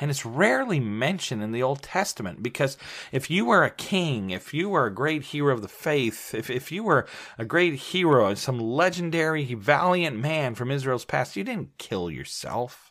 And 0.00 0.10
it's 0.10 0.26
rarely 0.26 0.80
mentioned 0.80 1.42
in 1.42 1.52
the 1.52 1.62
Old 1.62 1.82
Testament 1.82 2.42
because 2.42 2.76
if 3.12 3.30
you 3.30 3.44
were 3.44 3.62
a 3.62 3.70
king, 3.70 4.30
if 4.30 4.52
you 4.52 4.68
were 4.68 4.86
a 4.86 4.94
great 4.94 5.22
hero 5.24 5.54
of 5.54 5.62
the 5.62 5.68
faith, 5.68 6.34
if, 6.34 6.50
if 6.50 6.72
you 6.72 6.82
were 6.82 7.06
a 7.38 7.44
great 7.44 7.74
hero, 7.74 8.34
some 8.34 8.58
legendary, 8.58 9.54
valiant 9.54 10.18
man 10.18 10.56
from 10.56 10.72
Israel's 10.72 11.04
past, 11.04 11.36
you 11.36 11.44
didn't 11.44 11.78
kill 11.78 12.10
yourself. 12.10 12.90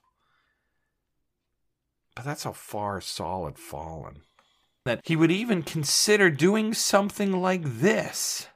But 2.16 2.24
that's 2.24 2.44
how 2.44 2.54
far 2.54 3.02
Saul 3.02 3.46
had 3.46 3.58
fallen. 3.58 4.22
That 4.86 5.02
he 5.04 5.16
would 5.16 5.32
even 5.32 5.62
consider 5.62 6.30
doing 6.30 6.74
something 6.74 7.42
like 7.42 7.64
this. 7.64 8.48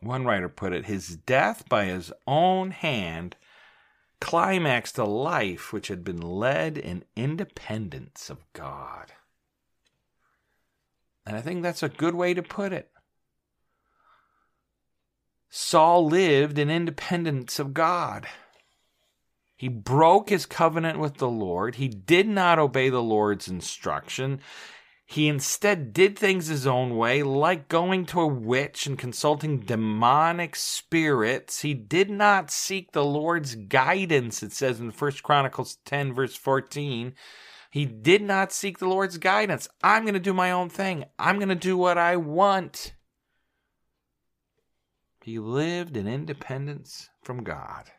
One 0.00 0.24
writer 0.24 0.48
put 0.48 0.72
it 0.72 0.86
his 0.86 1.16
death 1.16 1.68
by 1.68 1.84
his 1.86 2.12
own 2.26 2.72
hand 2.72 3.36
climaxed 4.20 4.98
a 4.98 5.04
life 5.04 5.72
which 5.72 5.88
had 5.88 6.04
been 6.04 6.20
led 6.20 6.76
in 6.78 7.04
independence 7.16 8.30
of 8.30 8.38
God. 8.52 9.12
And 11.26 11.36
I 11.36 11.40
think 11.40 11.62
that's 11.62 11.82
a 11.82 11.88
good 11.88 12.14
way 12.14 12.34
to 12.34 12.42
put 12.42 12.72
it. 12.72 12.90
Saul 15.48 16.06
lived 16.06 16.58
in 16.58 16.70
independence 16.70 17.58
of 17.58 17.74
God. 17.74 18.26
He 19.56 19.68
broke 19.68 20.30
his 20.30 20.46
covenant 20.46 20.98
with 20.98 21.18
the 21.18 21.28
Lord. 21.28 21.74
He 21.74 21.88
did 21.88 22.26
not 22.26 22.58
obey 22.58 22.88
the 22.88 23.02
Lord's 23.02 23.48
instruction. 23.48 24.40
He 25.10 25.26
instead 25.26 25.92
did 25.92 26.16
things 26.16 26.46
his 26.46 26.68
own 26.68 26.96
way, 26.96 27.24
like 27.24 27.66
going 27.66 28.06
to 28.06 28.20
a 28.20 28.28
witch 28.28 28.86
and 28.86 28.96
consulting 28.96 29.58
demonic 29.58 30.54
spirits. 30.54 31.62
He 31.62 31.74
did 31.74 32.08
not 32.08 32.52
seek 32.52 32.92
the 32.92 33.04
Lord's 33.04 33.56
guidance, 33.56 34.40
it 34.40 34.52
says 34.52 34.78
in 34.78 34.90
1 34.92 35.12
Chronicles 35.24 35.78
10, 35.84 36.14
verse 36.14 36.36
14. 36.36 37.12
He 37.72 37.86
did 37.86 38.22
not 38.22 38.52
seek 38.52 38.78
the 38.78 38.86
Lord's 38.86 39.18
guidance. 39.18 39.66
I'm 39.82 40.04
going 40.04 40.14
to 40.14 40.20
do 40.20 40.32
my 40.32 40.52
own 40.52 40.68
thing. 40.68 41.06
I'm 41.18 41.40
going 41.40 41.48
to 41.48 41.56
do 41.56 41.76
what 41.76 41.98
I 41.98 42.14
want. 42.14 42.94
He 45.24 45.40
lived 45.40 45.96
in 45.96 46.06
independence 46.06 47.08
from 47.20 47.42
God. 47.42 47.90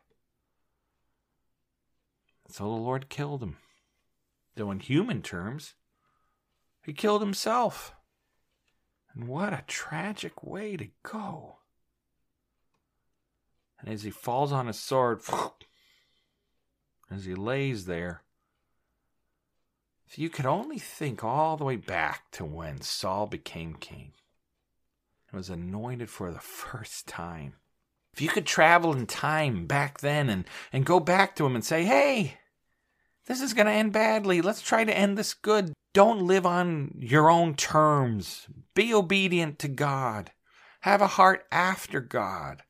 So 2.47 2.63
the 2.63 2.69
Lord 2.69 3.10
killed 3.10 3.43
him. 3.43 3.58
Though 4.56 4.71
in 4.71 4.80
human 4.80 5.21
terms, 5.21 5.74
he 6.84 6.94
killed 6.94 7.22
himself. 7.22 7.94
And 9.13 9.28
what 9.28 9.54
a 9.54 9.63
tragic 9.67 10.44
way 10.44 10.78
to 10.78 10.88
go. 11.04 11.58
And 13.80 13.89
as 13.89 14.04
he 14.04 14.12
falls 14.12 14.52
on 14.52 14.67
his 14.67 14.80
sword, 14.80 15.22
as 17.10 17.26
he 17.26 17.36
lays 17.36 17.86
there, 17.86 18.24
if 20.08 20.20
you 20.20 20.30
could 20.30 20.46
only 20.46 20.78
think 20.78 21.24
all 21.24 21.58
the 21.58 21.63
way 21.63 21.78
back 21.78 22.32
to 22.32 22.46
when 22.46 22.82
Saul 22.82 23.28
became 23.28 23.76
king 23.76 24.12
and 25.30 25.38
was 25.38 25.50
anointed 25.50 26.10
for 26.10 26.32
the 26.32 26.39
first 26.39 27.08
time. 27.08 27.54
If 28.13 28.22
you 28.22 28.28
could 28.28 28.46
travel 28.46 28.94
in 28.94 29.08
time 29.08 29.67
back 29.67 30.02
then 30.02 30.30
and, 30.30 30.44
and 30.74 30.86
go 30.86 31.00
back 31.00 31.36
to 31.38 31.46
him 31.46 31.56
and 31.56 31.63
say, 31.63 31.86
hey, 31.86 32.38
this 33.26 33.41
is 33.41 33.54
going 33.54 33.67
to 33.67 33.72
end 33.72 33.94
badly. 33.94 34.41
Let's 34.41 34.62
try 34.62 34.84
to 34.84 34.98
end 34.98 35.17
this 35.17 35.34
good. 35.34 35.72
Don't 35.94 36.26
live 36.26 36.46
on 36.46 36.96
your 37.00 37.30
own 37.30 37.56
terms. 37.56 38.48
Be 38.74 38.94
obedient 38.94 39.60
to 39.60 39.68
God. 39.68 40.32
Have 40.82 41.02
a 41.02 41.08
heart 41.08 41.46
after 41.52 42.00
God. 42.00 42.64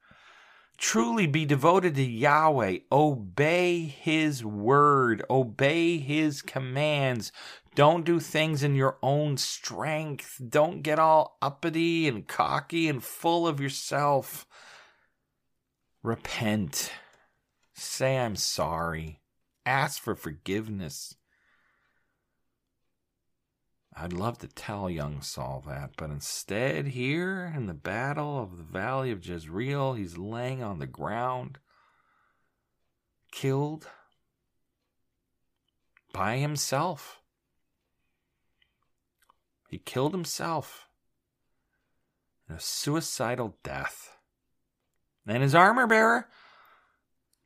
Truly 0.78 1.28
be 1.28 1.46
devoted 1.46 1.94
to 1.96 2.04
Yahweh. 2.04 2.80
Obey 2.92 3.84
His 3.84 4.44
word. 4.44 5.24
Obey 5.30 6.00
His 6.00 6.42
commands. 6.42 7.32
Don't 7.76 8.04
do 8.04 8.20
things 8.20 8.64
in 8.64 8.74
your 8.74 8.98
own 9.04 9.38
strength. 9.38 10.42
Don't 10.50 10.82
get 10.82 10.98
all 10.98 11.38
uppity 11.42 12.08
and 12.08 12.28
cocky 12.28 12.90
and 12.90 13.04
full 13.04 13.48
of 13.48 13.62
yourself. 13.62 14.48
Repent. 16.02 16.92
Say, 17.76 18.18
I'm 18.18 18.36
sorry. 18.36 19.22
Ask 19.66 20.02
for 20.02 20.16
forgiveness. 20.16 21.16
I'd 23.96 24.14
love 24.14 24.38
to 24.40 24.48
tell 24.48 24.90
young 24.90 25.22
Saul 25.22 25.64
that, 25.68 25.92
but 25.98 26.10
instead, 26.10 26.88
here 26.88 27.52
in 27.56 27.66
the 27.66 27.74
battle 27.74 28.42
of 28.42 28.58
the 28.58 28.64
valley 28.64 29.12
of 29.12 29.26
Jezreel, 29.26 29.94
he's 29.94 30.18
laying 30.18 30.64
on 30.64 30.80
the 30.80 30.88
ground, 30.88 31.60
killed 33.32 33.90
by 36.14 36.38
himself. 36.38 37.22
He 39.70 39.78
killed 39.78 40.14
himself 40.14 40.88
in 42.50 42.56
a 42.56 42.60
suicidal 42.60 43.58
death. 43.64 44.18
And 45.28 45.44
his 45.44 45.56
armor 45.56 45.88
bearer, 45.88 46.28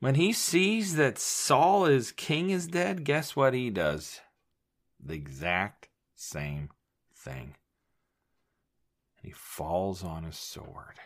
when 0.00 0.14
he 0.14 0.32
sees 0.32 0.96
that 0.96 1.18
Saul, 1.18 1.84
his 1.84 2.12
king, 2.12 2.50
is 2.50 2.66
dead, 2.66 3.04
guess 3.04 3.36
what 3.36 3.52
he 3.52 3.70
does? 3.70 4.20
The 5.04 5.14
exact 5.14 5.88
same 6.16 6.70
thing. 7.14 7.54
And 9.18 9.24
he 9.24 9.30
falls 9.30 10.02
on 10.02 10.24
his 10.24 10.36
sword. 10.36 10.98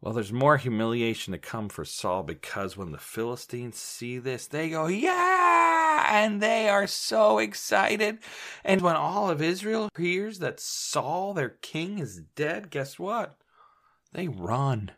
Well, 0.00 0.12
there's 0.12 0.32
more 0.32 0.56
humiliation 0.56 1.32
to 1.32 1.38
come 1.38 1.68
for 1.68 1.84
Saul 1.84 2.22
because 2.22 2.76
when 2.76 2.92
the 2.92 2.98
Philistines 2.98 3.76
see 3.76 4.18
this, 4.18 4.46
they 4.46 4.70
go, 4.70 4.86
Yeah! 4.86 6.06
And 6.08 6.40
they 6.40 6.68
are 6.68 6.86
so 6.86 7.38
excited. 7.38 8.18
And 8.64 8.82
when 8.82 8.94
all 8.96 9.30
of 9.30 9.42
Israel 9.42 9.88
hears 9.96 10.38
that 10.38 10.60
Saul, 10.60 11.34
their 11.34 11.48
king, 11.48 11.98
is 11.98 12.22
dead, 12.36 12.70
guess 12.70 12.98
what? 12.98 13.36
They 14.12 14.28
run 14.28 14.92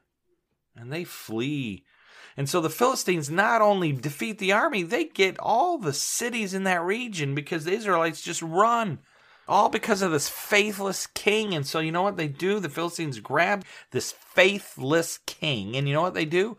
and 0.77 0.93
they 0.93 1.05
flee 1.05 1.85
And 2.39 2.49
so 2.49 2.61
the 2.61 2.71
Philistines 2.71 3.29
not 3.29 3.61
only 3.61 3.91
defeat 3.91 4.39
the 4.39 4.53
army, 4.53 4.85
they 4.85 5.07
get 5.07 5.37
all 5.41 5.77
the 5.77 5.93
cities 5.93 6.55
in 6.55 6.63
that 6.63 6.85
region 6.85 7.35
because 7.35 7.65
the 7.65 7.73
Israelites 7.73 8.23
just 8.23 8.43
run. 8.43 9.01
All 9.49 9.69
because 9.69 10.03
of 10.03 10.13
this 10.13 10.29
faithless 10.29 11.09
king. 11.09 11.53
And 11.53 11.67
so, 11.67 11.81
you 11.81 11.91
know 11.91 12.03
what 12.03 12.17
they 12.17 12.29
do? 12.29 12.61
The 12.61 12.69
Philistines 12.69 13.19
grab 13.19 13.65
this 13.91 14.13
faithless 14.13 15.19
king, 15.27 15.75
and 15.75 15.89
you 15.89 15.95
know 15.95 16.03
what 16.03 16.15
they 16.15 16.27
do? 16.27 16.57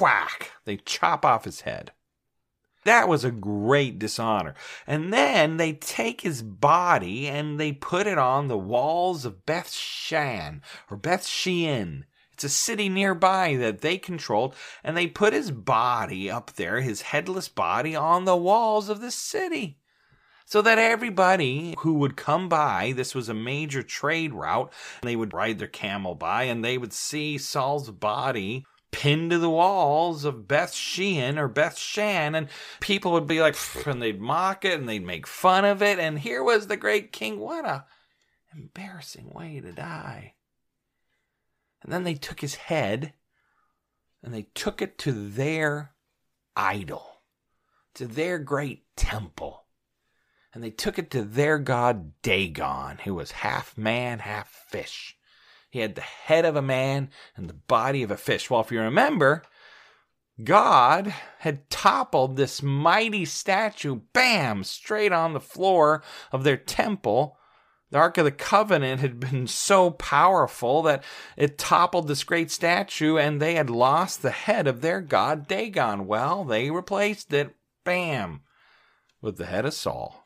Whack! 0.00 0.50
They 0.64 0.78
chop 0.78 1.24
off 1.24 1.44
his 1.44 1.60
head. 1.60 1.92
That 2.82 3.06
was 3.06 3.24
a 3.24 3.30
great 3.30 4.00
dishonor. 4.00 4.56
And 4.84 5.12
then 5.12 5.58
they 5.58 5.74
take 5.74 6.22
his 6.22 6.42
body 6.42 7.28
and 7.28 7.60
they 7.60 7.70
put 7.70 8.08
it 8.08 8.18
on 8.18 8.48
the 8.48 8.58
walls 8.58 9.24
of 9.24 9.46
Beth 9.46 9.70
Shan 9.70 10.60
or 10.90 10.96
Beth 10.96 11.24
Shean. 11.24 12.04
It's 12.34 12.44
a 12.44 12.48
city 12.48 12.88
nearby 12.88 13.56
that 13.56 13.80
they 13.80 13.96
controlled, 13.96 14.56
and 14.82 14.96
they 14.96 15.06
put 15.06 15.32
his 15.32 15.52
body 15.52 16.28
up 16.28 16.52
there, 16.54 16.80
his 16.80 17.02
headless 17.02 17.48
body, 17.48 17.94
on 17.94 18.24
the 18.24 18.36
walls 18.36 18.88
of 18.88 19.00
the 19.00 19.12
city. 19.12 19.78
So 20.46 20.60
that 20.60 20.78
everybody 20.78 21.74
who 21.78 21.94
would 21.94 22.16
come 22.16 22.48
by, 22.48 22.92
this 22.94 23.14
was 23.14 23.28
a 23.28 23.34
major 23.34 23.82
trade 23.82 24.34
route, 24.34 24.72
they 25.02 25.16
would 25.16 25.32
ride 25.32 25.58
their 25.58 25.68
camel 25.68 26.14
by 26.14 26.44
and 26.44 26.62
they 26.62 26.76
would 26.76 26.92
see 26.92 27.38
Saul's 27.38 27.90
body 27.90 28.66
pinned 28.90 29.30
to 29.30 29.38
the 29.38 29.50
walls 29.50 30.24
of 30.24 30.46
Beth 30.46 30.74
Shean 30.74 31.38
or 31.38 31.48
Beth 31.48 31.78
Shan, 31.78 32.34
and 32.34 32.48
people 32.80 33.12
would 33.12 33.26
be 33.26 33.40
like, 33.40 33.56
and 33.86 34.02
they'd 34.02 34.20
mock 34.20 34.64
it 34.64 34.78
and 34.78 34.88
they'd 34.88 35.04
make 35.04 35.26
fun 35.26 35.64
of 35.64 35.82
it. 35.82 35.98
And 35.98 36.18
here 36.18 36.42
was 36.42 36.66
the 36.66 36.76
great 36.76 37.10
king. 37.10 37.38
What 37.40 37.64
a 37.64 37.86
embarrassing 38.54 39.30
way 39.30 39.60
to 39.60 39.72
die. 39.72 40.33
And 41.84 41.92
then 41.92 42.04
they 42.04 42.14
took 42.14 42.40
his 42.40 42.54
head 42.54 43.12
and 44.22 44.32
they 44.32 44.46
took 44.54 44.80
it 44.80 44.96
to 44.98 45.12
their 45.12 45.92
idol, 46.56 47.20
to 47.94 48.06
their 48.06 48.38
great 48.38 48.84
temple. 48.96 49.66
And 50.54 50.64
they 50.64 50.70
took 50.70 50.98
it 50.98 51.10
to 51.10 51.22
their 51.22 51.58
god 51.58 52.12
Dagon, 52.22 52.98
who 53.04 53.14
was 53.14 53.32
half 53.32 53.76
man, 53.76 54.20
half 54.20 54.48
fish. 54.48 55.16
He 55.68 55.80
had 55.80 55.94
the 55.94 56.00
head 56.00 56.44
of 56.44 56.56
a 56.56 56.62
man 56.62 57.10
and 57.36 57.48
the 57.48 57.54
body 57.54 58.02
of 58.02 58.10
a 58.10 58.16
fish. 58.16 58.48
Well, 58.48 58.60
if 58.60 58.72
you 58.72 58.80
remember, 58.80 59.42
God 60.42 61.12
had 61.40 61.68
toppled 61.68 62.36
this 62.36 62.62
mighty 62.62 63.24
statue, 63.24 64.00
bam, 64.12 64.64
straight 64.64 65.12
on 65.12 65.32
the 65.32 65.40
floor 65.40 66.02
of 66.32 66.44
their 66.44 66.56
temple. 66.56 67.36
The 67.94 68.00
Ark 68.00 68.18
of 68.18 68.24
the 68.24 68.32
Covenant 68.32 69.00
had 69.02 69.20
been 69.20 69.46
so 69.46 69.92
powerful 69.92 70.82
that 70.82 71.04
it 71.36 71.56
toppled 71.56 72.08
this 72.08 72.24
great 72.24 72.50
statue 72.50 73.18
and 73.18 73.40
they 73.40 73.54
had 73.54 73.70
lost 73.70 74.20
the 74.20 74.32
head 74.32 74.66
of 74.66 74.80
their 74.80 75.00
god 75.00 75.46
Dagon. 75.46 76.08
Well, 76.08 76.42
they 76.42 76.72
replaced 76.72 77.32
it, 77.32 77.54
bam, 77.84 78.40
with 79.20 79.36
the 79.36 79.46
head 79.46 79.64
of 79.64 79.74
Saul. 79.74 80.24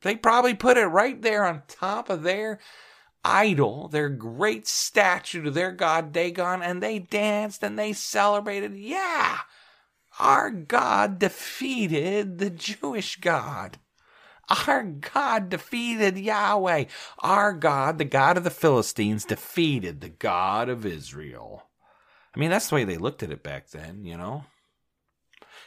They 0.00 0.16
probably 0.16 0.54
put 0.54 0.78
it 0.78 0.86
right 0.86 1.20
there 1.20 1.44
on 1.44 1.64
top 1.68 2.08
of 2.08 2.22
their 2.22 2.58
idol, 3.22 3.88
their 3.88 4.08
great 4.08 4.66
statue 4.66 5.42
to 5.42 5.50
their 5.50 5.70
god 5.70 6.12
Dagon, 6.12 6.62
and 6.62 6.82
they 6.82 6.98
danced 6.98 7.62
and 7.62 7.78
they 7.78 7.92
celebrated. 7.92 8.74
Yeah, 8.74 9.40
our 10.18 10.50
God 10.50 11.18
defeated 11.18 12.38
the 12.38 12.48
Jewish 12.48 13.16
God. 13.16 13.76
Our 14.52 14.82
God 14.82 15.48
defeated 15.48 16.18
Yahweh. 16.18 16.84
Our 17.20 17.52
God, 17.54 17.98
the 17.98 18.04
God 18.04 18.36
of 18.36 18.44
the 18.44 18.50
Philistines, 18.50 19.24
defeated 19.24 20.00
the 20.00 20.10
God 20.10 20.68
of 20.68 20.84
Israel. 20.84 21.64
I 22.34 22.38
mean, 22.38 22.50
that's 22.50 22.68
the 22.68 22.74
way 22.74 22.84
they 22.84 22.98
looked 22.98 23.22
at 23.22 23.30
it 23.30 23.42
back 23.42 23.70
then, 23.70 24.04
you 24.04 24.16
know? 24.16 24.44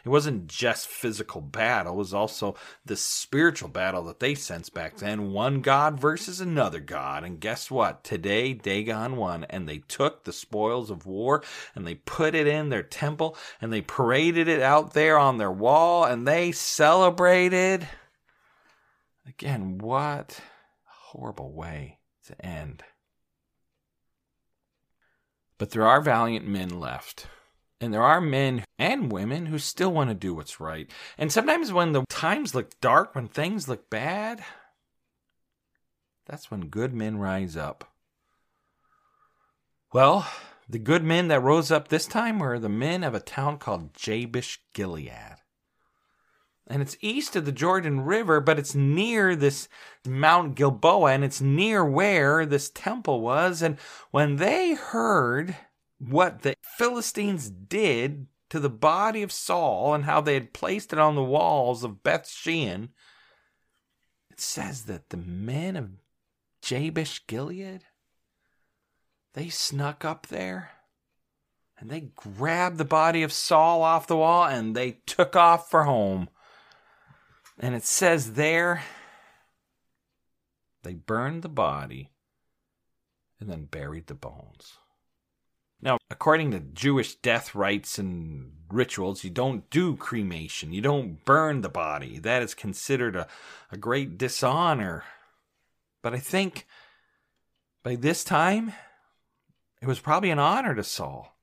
It 0.04 0.10
wasn't 0.10 0.46
just 0.46 0.86
physical 0.86 1.42
battle, 1.42 1.94
it 1.94 1.98
was 1.98 2.14
also 2.14 2.56
the 2.86 2.96
spiritual 2.96 3.70
battle 3.70 4.04
that 4.04 4.20
they 4.20 4.36
sensed 4.36 4.72
back 4.72 4.98
then. 4.98 5.32
One 5.32 5.62
God 5.62 6.00
versus 6.00 6.40
another 6.40 6.80
God. 6.80 7.24
And 7.24 7.40
guess 7.40 7.72
what? 7.72 8.04
Today, 8.04 8.54
Dagon 8.54 9.16
won, 9.16 9.46
and 9.46 9.68
they 9.68 9.80
took 9.80 10.24
the 10.24 10.32
spoils 10.32 10.92
of 10.92 11.08
war 11.08 11.44
and 11.74 11.88
they 11.88 11.96
put 11.96 12.36
it 12.36 12.46
in 12.46 12.70
their 12.70 12.84
temple 12.84 13.36
and 13.60 13.74
they 13.74 13.82
paraded 13.82 14.48
it 14.48 14.62
out 14.62 14.94
there 14.94 15.18
on 15.18 15.40
their 15.40 15.52
wall 15.52 16.04
and 16.04 16.28
they 16.28 16.52
celebrated. 16.52 17.88
Again, 19.28 19.78
what 19.80 20.40
a 20.88 21.18
horrible 21.18 21.52
way 21.52 22.00
to 22.28 22.46
end. 22.46 22.84
But 25.58 25.72
there 25.72 25.88
are 25.88 26.02
valiant 26.02 26.48
men 26.48 26.80
left 26.80 27.28
and 27.82 27.94
there 27.94 28.04
are 28.04 28.22
men 28.22 28.64
and 28.80 29.12
women 29.12 29.48
who 29.48 29.60
still 29.60 29.92
want 29.92 30.10
to 30.10 30.16
do 30.16 30.34
what's 30.34 30.60
right. 30.60 30.90
And 31.18 31.32
sometimes 31.32 31.74
when 31.74 31.92
the 31.92 32.06
times 32.10 32.56
look 32.56 32.80
dark, 32.80 33.16
when 33.16 33.28
things 33.28 33.68
look 33.68 33.90
bad, 33.90 34.44
that's 36.26 36.50
when 36.50 36.68
good 36.68 36.94
men 36.94 37.18
rise 37.18 37.58
up. 37.58 37.92
Well, 39.94 40.28
the 40.68 40.80
good 40.80 41.04
men 41.04 41.28
that 41.28 41.42
rose 41.42 41.72
up 41.72 41.88
this 41.90 42.08
time 42.08 42.40
were 42.40 42.60
the 42.60 42.70
men 42.70 43.04
of 43.04 43.14
a 43.14 43.20
town 43.20 43.58
called 43.58 43.94
Jabesh 43.94 44.60
Gilead. 44.74 45.38
And 46.68 46.82
it's 46.82 46.98
east 47.00 47.36
of 47.36 47.46
the 47.46 47.52
Jordan 47.52 48.02
River, 48.02 48.42
but 48.42 48.58
it's 48.58 48.74
near 48.74 49.36
this 49.36 49.70
Mount 50.06 50.56
Gilboa, 50.56 51.12
and 51.12 51.24
it's 51.24 51.40
near 51.40 51.86
where 51.86 52.46
this 52.46 52.72
temple 52.72 53.22
was. 53.22 53.62
And 53.62 53.78
when 54.10 54.38
they 54.38 54.74
heard 54.74 55.56
what 56.00 56.42
the 56.42 56.56
Philistines 56.78 57.50
did 57.50 58.28
to 58.50 58.60
the 58.60 58.70
body 58.70 59.22
of 59.22 59.32
Saul 59.32 59.94
and 59.94 60.06
how 60.06 60.22
they 60.22 60.34
had 60.34 60.54
placed 60.54 60.92
it 60.92 61.00
on 61.00 61.16
the 61.16 61.24
walls 61.24 61.84
of 61.84 62.02
Beth 62.02 62.28
Shean, 62.28 62.90
it 64.32 64.40
says 64.40 64.86
that 64.86 65.10
the 65.10 65.18
men 65.18 65.76
of 65.76 65.92
Jabesh 66.62 67.28
Gilead, 67.28 67.84
they 69.34 69.50
snuck 69.50 70.04
up 70.04 70.28
there 70.28 70.72
and 71.78 71.90
they 71.90 72.12
grabbed 72.16 72.78
the 72.78 72.86
body 72.86 73.22
of 73.22 73.32
Saul 73.32 73.84
off 73.84 74.08
the 74.08 74.18
wall 74.18 74.46
and 74.46 74.76
they 74.76 74.94
took 75.06 75.36
off 75.36 75.70
for 75.70 75.84
home. 75.84 76.30
And 77.60 77.74
it 77.74 77.86
says 77.86 78.34
there, 78.34 78.84
they 80.84 80.94
burned 80.94 81.42
the 81.42 81.50
body 81.50 82.12
and 83.40 83.50
then 83.50 83.66
buried 83.66 84.08
the 84.08 84.14
bones. 84.14 84.78
Now, 85.82 85.98
according 86.10 86.52
to 86.52 86.60
Jewish 86.60 87.16
death 87.16 87.54
rites 87.54 88.00
and 88.00 88.54
rituals, 88.70 89.24
you 89.24 89.30
don't 89.30 89.70
do 89.70 89.96
cremation. 89.96 90.74
You 90.74 90.82
don't 90.82 91.24
burn 91.26 91.62
the 91.62 91.70
body. 91.70 92.18
That 92.20 92.42
is 92.42 92.54
considered 92.54 93.16
a, 93.16 93.28
a 93.72 93.78
great 93.78 94.18
dishonor. 94.18 95.04
But 96.02 96.14
I 96.14 96.20
think 96.20 96.66
by 97.84 97.96
this 97.96 98.24
time, 98.24 98.74
it 99.82 99.88
was 99.88 100.00
probably 100.00 100.32
an 100.32 100.40
honor 100.40 100.76
to 100.76 100.84
Saul 100.84 101.35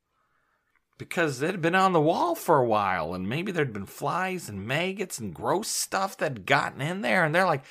because 1.02 1.42
it 1.42 1.50
had 1.50 1.60
been 1.60 1.74
on 1.74 1.92
the 1.92 2.00
wall 2.00 2.36
for 2.36 2.58
a 2.58 2.64
while 2.64 3.12
and 3.12 3.28
maybe 3.28 3.50
there'd 3.50 3.72
been 3.72 3.86
flies 3.86 4.48
and 4.48 4.64
maggots 4.64 5.18
and 5.18 5.34
gross 5.34 5.66
stuff 5.66 6.16
that 6.16 6.30
had 6.30 6.46
gotten 6.46 6.80
in 6.80 7.00
there. 7.00 7.24
And 7.24 7.34
they're 7.34 7.44
like, 7.44 7.64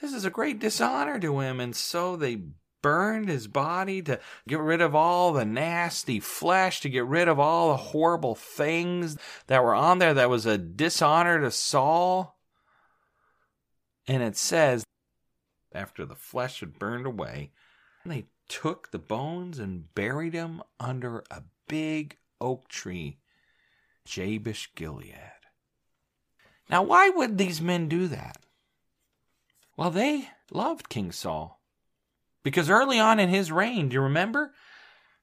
this 0.00 0.12
is 0.12 0.24
a 0.24 0.30
great 0.30 0.60
dishonor 0.60 1.18
to 1.18 1.40
him. 1.40 1.58
And 1.58 1.74
so 1.74 2.14
they 2.14 2.42
burned 2.82 3.28
his 3.28 3.48
body 3.48 4.02
to 4.02 4.20
get 4.46 4.60
rid 4.60 4.80
of 4.80 4.94
all 4.94 5.32
the 5.32 5.44
nasty 5.44 6.20
flesh, 6.20 6.80
to 6.82 6.88
get 6.88 7.04
rid 7.06 7.26
of 7.26 7.40
all 7.40 7.70
the 7.70 7.76
horrible 7.76 8.36
things 8.36 9.18
that 9.48 9.64
were 9.64 9.74
on 9.74 9.98
there 9.98 10.14
that 10.14 10.30
was 10.30 10.46
a 10.46 10.56
dishonor 10.56 11.40
to 11.40 11.50
Saul. 11.50 12.38
And 14.06 14.22
it 14.22 14.36
says, 14.36 14.84
after 15.74 16.04
the 16.04 16.14
flesh 16.14 16.60
had 16.60 16.78
burned 16.78 17.06
away, 17.06 17.50
they 18.04 18.26
took 18.48 18.92
the 18.92 19.00
bones 19.00 19.58
and 19.58 19.92
buried 19.92 20.34
them 20.34 20.62
under 20.78 21.24
a 21.32 21.42
big 21.66 22.16
oak 22.40 22.68
tree, 22.68 23.18
Jabesh 24.04 24.70
Gilead. 24.74 25.14
Now, 26.68 26.82
why 26.82 27.08
would 27.10 27.38
these 27.38 27.60
men 27.60 27.88
do 27.88 28.08
that? 28.08 28.38
Well, 29.76 29.90
they 29.90 30.30
loved 30.50 30.88
King 30.88 31.12
Saul. 31.12 31.60
Because 32.42 32.70
early 32.70 32.98
on 32.98 33.18
in 33.18 33.28
his 33.28 33.52
reign, 33.52 33.88
do 33.88 33.94
you 33.94 34.00
remember? 34.00 34.52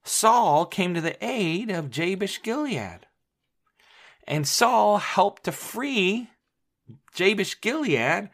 Saul 0.04 0.66
came 0.66 0.94
to 0.94 1.02
the 1.02 1.24
aid 1.24 1.72
of 1.72 1.90
Jabesh 1.90 2.42
Gilead. 2.42 3.08
And 4.28 4.48
Saul 4.48 4.98
helped 4.98 5.46
to 5.46 5.52
free 5.52 6.30
Jabesh 7.14 7.60
Gilead 7.62 8.30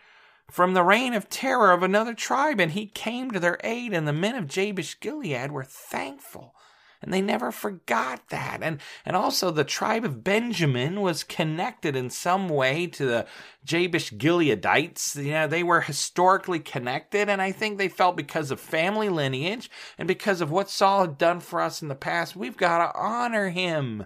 from 0.50 0.74
the 0.74 0.84
reign 0.84 1.14
of 1.14 1.30
terror 1.30 1.72
of 1.72 1.84
another 1.84 2.14
tribe, 2.14 2.60
and 2.60 2.72
he 2.72 2.88
came 2.88 3.32
to 3.32 3.40
their 3.40 3.60
aid, 3.64 3.94
and 3.94 4.08
the 4.08 4.14
men 4.14 4.36
of 4.36 4.48
Jabesh 4.48 5.00
Gilead 5.00 5.52
were 5.52 5.64
thankful 5.64 6.56
and 7.02 7.14
they 7.14 7.22
never 7.22 7.52
forgot 7.52 8.30
that. 8.30 8.60
And 8.62 8.80
and 9.06 9.16
also 9.16 9.52
the 9.52 9.64
tribe 9.64 10.06
of 10.06 10.24
Benjamin 10.24 11.02
was 11.02 11.24
connected 11.24 11.96
in 11.96 12.10
some 12.10 12.50
way 12.50 12.88
to 12.88 13.06
the 13.06 13.26
Jabesh 13.66 14.12
Gileadites. 14.12 15.16
You 15.16 15.32
know, 15.32 15.48
they 15.48 15.64
were 15.64 15.82
historically 15.82 16.60
connected, 16.60 17.30
and 17.30 17.42
I 17.42 17.52
think 17.52 17.78
they 17.78 17.90
felt 17.90 18.18
because 18.18 18.52
of 18.52 18.60
family 18.60 19.10
lineage 19.10 19.70
and 19.98 20.08
because 20.08 20.42
of 20.42 20.52
what 20.52 20.70
Saul 20.70 21.02
had 21.02 21.18
done 21.18 21.40
for 21.40 21.62
us 21.62 21.82
in 21.82 21.88
the 21.88 21.96
past, 21.96 22.36
we've 22.36 22.58
got 22.58 22.80
to 22.80 23.00
honor 23.00 23.50
him. 23.50 24.06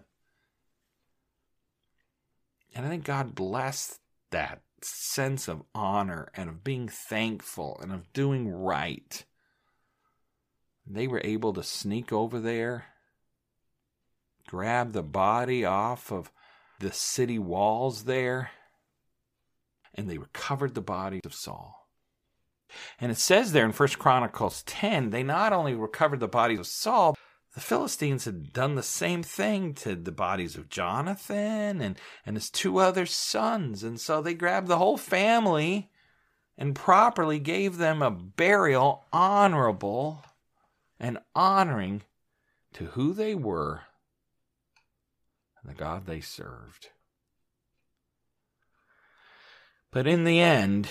And 2.75 2.85
I 2.85 2.89
think 2.89 3.03
God 3.03 3.35
blessed 3.35 3.99
that 4.31 4.61
sense 4.81 5.47
of 5.47 5.63
honor 5.73 6.29
and 6.33 6.49
of 6.49 6.63
being 6.63 6.87
thankful 6.87 7.79
and 7.81 7.91
of 7.91 8.11
doing 8.13 8.49
right. 8.49 9.25
They 10.85 11.07
were 11.07 11.21
able 11.23 11.53
to 11.53 11.63
sneak 11.63 12.11
over 12.11 12.39
there, 12.39 12.85
grab 14.47 14.91
the 14.91 15.03
body 15.03 15.63
off 15.63 16.11
of 16.11 16.31
the 16.79 16.91
city 16.91 17.39
walls 17.39 18.03
there, 18.03 18.51
and 19.95 20.09
they 20.09 20.17
recovered 20.17 20.75
the 20.75 20.81
body 20.81 21.21
of 21.23 21.33
Saul. 21.33 21.87
And 22.99 23.11
it 23.11 23.17
says 23.17 23.51
there 23.51 23.65
in 23.65 23.71
First 23.71 23.99
Chronicles 23.99 24.63
10, 24.63 25.11
they 25.11 25.23
not 25.23 25.53
only 25.53 25.75
recovered 25.75 26.19
the 26.19 26.27
bodies 26.27 26.59
of 26.59 26.67
Saul, 26.67 27.15
the 27.53 27.61
Philistines 27.61 28.25
had 28.25 28.51
done 28.51 28.75
the 28.75 28.83
same 28.83 29.21
thing 29.21 29.75
to 29.75 29.95
the 29.95 30.11
bodies 30.11 30.55
of 30.55 30.69
Jonathan 30.69 31.81
and, 31.81 31.99
and 32.25 32.35
his 32.35 32.49
two 32.49 32.79
other 32.79 33.05
sons. 33.05 33.83
And 33.83 33.99
so 33.99 34.21
they 34.21 34.33
grabbed 34.33 34.67
the 34.67 34.79
whole 34.79 34.97
family 34.97 35.91
and 36.57 36.75
properly 36.75 37.39
gave 37.39 37.77
them 37.77 38.01
a 38.01 38.09
burial 38.09 39.05
honorable 39.13 40.23
and 41.03 41.19
honoring 41.35 42.01
to 42.71 42.85
who 42.85 43.13
they 43.13 43.35
were 43.35 43.81
and 45.61 45.69
the 45.69 45.77
God 45.77 46.05
they 46.05 46.21
served. 46.21 46.91
But 49.91 50.07
in 50.07 50.23
the 50.23 50.39
end, 50.39 50.87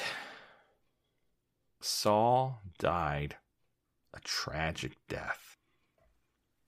Saul 1.80 2.60
died 2.78 3.36
a 4.12 4.20
tragic 4.20 4.98
death. 5.08 5.56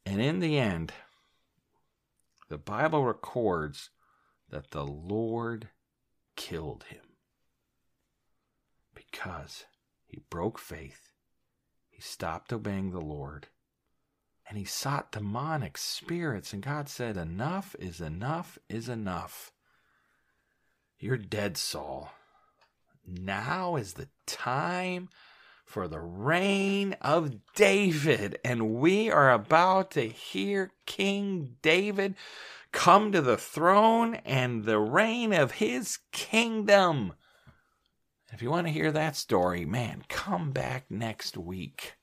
And 0.07 0.23
in 0.23 0.41
the 0.41 0.59
end, 0.59 0.95
the 2.49 2.59
Bible 2.59 3.05
records 3.05 3.91
that 4.49 4.71
the 4.71 4.87
Lord 4.87 5.69
killed 6.35 6.85
him 6.85 7.19
because 8.95 9.65
he 10.07 10.23
broke 10.31 10.59
faith, 10.59 11.11
he 11.95 12.03
stopped 12.03 12.53
obeying 12.53 12.91
the 12.91 13.01
Lord, 13.01 13.47
and 14.49 14.59
he 14.59 14.65
sought 14.65 15.13
demonic 15.13 15.79
spirits. 15.79 16.53
And 16.53 16.61
God 16.61 16.89
said, 16.89 17.17
Enough 17.17 17.77
is 17.79 18.01
enough 18.01 18.59
is 18.69 18.89
enough. 18.89 19.53
You're 20.99 21.17
dead, 21.17 21.57
Saul. 21.57 22.11
Now 23.07 23.77
is 23.77 23.93
the 23.93 24.09
time 24.27 25.09
for 25.65 25.87
the 25.87 26.01
reign 26.01 26.97
of 27.01 27.37
David. 27.55 28.39
And 28.45 28.75
we 28.75 29.09
are 29.09 29.31
about 29.31 29.93
to 29.93 30.09
hear 30.09 30.73
King 30.87 31.57
David 31.63 32.17
come 32.73 33.13
to 33.13 33.23
the 33.23 33.37
throne 33.37 34.17
and 34.17 34.65
the 34.65 34.81
reign 34.81 35.33
of 35.33 35.53
his 35.53 35.99
kingdom. 36.11 37.13
If 38.35 38.42
you 38.42 38.51
want 38.51 38.66
to 38.66 38.73
hear 38.73 38.90
that 38.92 39.16
story, 39.16 39.64
man, 39.64 40.03
come 40.09 40.51
back 40.51 40.90
next 40.90 41.37
week. 41.37 41.94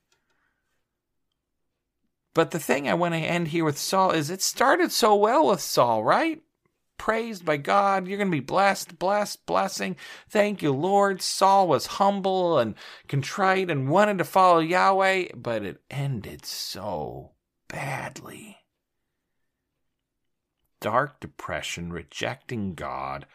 But 2.34 2.50
the 2.50 2.58
thing 2.58 2.88
I 2.88 2.94
want 2.94 3.14
to 3.14 3.20
end 3.20 3.48
here 3.48 3.64
with 3.64 3.78
Saul 3.78 4.10
is 4.10 4.30
it 4.30 4.42
started 4.42 4.90
so 4.90 5.14
well 5.14 5.46
with 5.46 5.60
Saul, 5.60 6.02
right? 6.02 6.42
praised 7.02 7.44
by 7.44 7.56
God. 7.56 8.06
You're 8.06 8.16
going 8.16 8.30
to 8.30 8.36
be 8.36 8.38
blessed, 8.38 8.96
blessed, 8.96 9.44
blessing. 9.44 9.96
Thank 10.28 10.62
you, 10.62 10.70
Lord. 10.70 11.20
Saul 11.20 11.66
was 11.66 11.86
humble 11.98 12.60
and 12.60 12.76
contrite 13.08 13.72
and 13.72 13.88
wanted 13.88 14.18
to 14.18 14.24
follow 14.24 14.60
Yahweh, 14.60 15.30
but 15.34 15.64
it 15.64 15.82
ended 15.90 16.46
so 16.46 17.32
badly. 17.66 18.58
Dark 20.80 21.18
depression, 21.18 21.92
rejecting 21.92 22.74
God, 22.74 23.26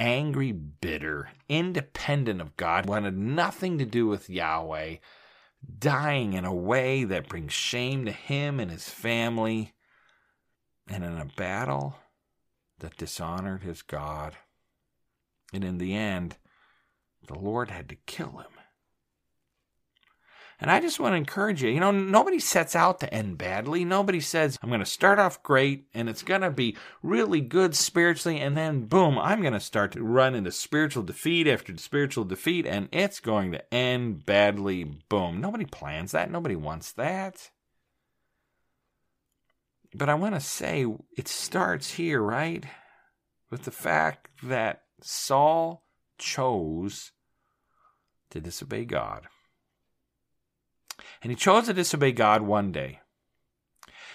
angry, 0.00 0.50
bitter, 0.50 1.30
independent 1.48 2.40
of 2.40 2.56
God, 2.56 2.86
wanted 2.86 3.16
nothing 3.16 3.78
to 3.78 3.84
do 3.84 4.06
with 4.06 4.30
Yahweh, 4.30 4.96
dying 5.78 6.32
in 6.32 6.44
a 6.44 6.54
way 6.54 7.04
that 7.04 7.28
brings 7.28 7.52
shame 7.52 8.06
to 8.06 8.12
him 8.12 8.58
and 8.58 8.70
his 8.70 8.88
family. 8.88 9.74
And 10.88 11.04
in 11.04 11.18
a 11.18 11.26
battle 11.36 11.98
that 12.80 12.96
dishonored 12.96 13.62
his 13.62 13.82
God. 13.82 14.36
And 15.52 15.62
in 15.62 15.78
the 15.78 15.94
end, 15.94 16.36
the 17.28 17.38
Lord 17.38 17.70
had 17.70 17.88
to 17.90 17.94
kill 17.94 18.38
him. 18.38 18.59
And 20.60 20.70
I 20.70 20.80
just 20.80 21.00
want 21.00 21.14
to 21.14 21.16
encourage 21.16 21.62
you. 21.62 21.70
You 21.70 21.80
know, 21.80 21.90
nobody 21.90 22.38
sets 22.38 22.76
out 22.76 23.00
to 23.00 23.12
end 23.12 23.38
badly. 23.38 23.82
Nobody 23.84 24.20
says, 24.20 24.58
I'm 24.62 24.68
going 24.68 24.80
to 24.80 24.86
start 24.86 25.18
off 25.18 25.42
great 25.42 25.86
and 25.94 26.08
it's 26.08 26.22
going 26.22 26.42
to 26.42 26.50
be 26.50 26.76
really 27.02 27.40
good 27.40 27.74
spiritually. 27.74 28.38
And 28.38 28.56
then, 28.56 28.82
boom, 28.82 29.18
I'm 29.18 29.40
going 29.40 29.54
to 29.54 29.60
start 29.60 29.92
to 29.92 30.02
run 30.02 30.34
into 30.34 30.52
spiritual 30.52 31.02
defeat 31.02 31.48
after 31.48 31.74
spiritual 31.78 32.24
defeat 32.24 32.66
and 32.66 32.90
it's 32.92 33.20
going 33.20 33.52
to 33.52 33.74
end 33.74 34.26
badly. 34.26 34.84
Boom. 34.84 35.40
Nobody 35.40 35.64
plans 35.64 36.12
that. 36.12 36.30
Nobody 36.30 36.56
wants 36.56 36.92
that. 36.92 37.50
But 39.94 40.10
I 40.10 40.14
want 40.14 40.34
to 40.34 40.40
say 40.40 40.86
it 41.16 41.26
starts 41.26 41.92
here, 41.92 42.20
right? 42.20 42.64
With 43.50 43.62
the 43.62 43.70
fact 43.70 44.28
that 44.42 44.82
Saul 45.00 45.84
chose 46.18 47.12
to 48.30 48.40
disobey 48.40 48.84
God. 48.84 49.26
And 51.22 51.30
he 51.30 51.36
chose 51.36 51.66
to 51.66 51.72
disobey 51.72 52.12
God 52.12 52.42
one 52.42 52.72
day. 52.72 53.00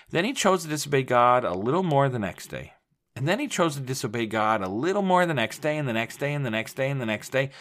Then 0.09 0.25
he 0.25 0.33
chose 0.33 0.63
to 0.63 0.69
disobey 0.69 1.03
God 1.03 1.43
a 1.43 1.53
little 1.53 1.83
more 1.83 2.09
the 2.09 2.19
next 2.19 2.47
day. 2.47 2.73
And 3.15 3.27
then 3.27 3.39
he 3.39 3.47
chose 3.47 3.75
to 3.75 3.81
disobey 3.81 4.25
God 4.25 4.61
a 4.61 4.67
little 4.67 5.01
more 5.01 5.25
the 5.25 5.33
next 5.33 5.59
day, 5.59 5.77
and 5.77 5.87
the 5.87 5.93
next 5.93 6.17
day, 6.17 6.33
and 6.33 6.45
the 6.45 6.51
next 6.51 6.73
day, 6.73 6.89
and 6.89 6.99
the 6.99 7.05
next 7.05 7.29
day, 7.29 7.51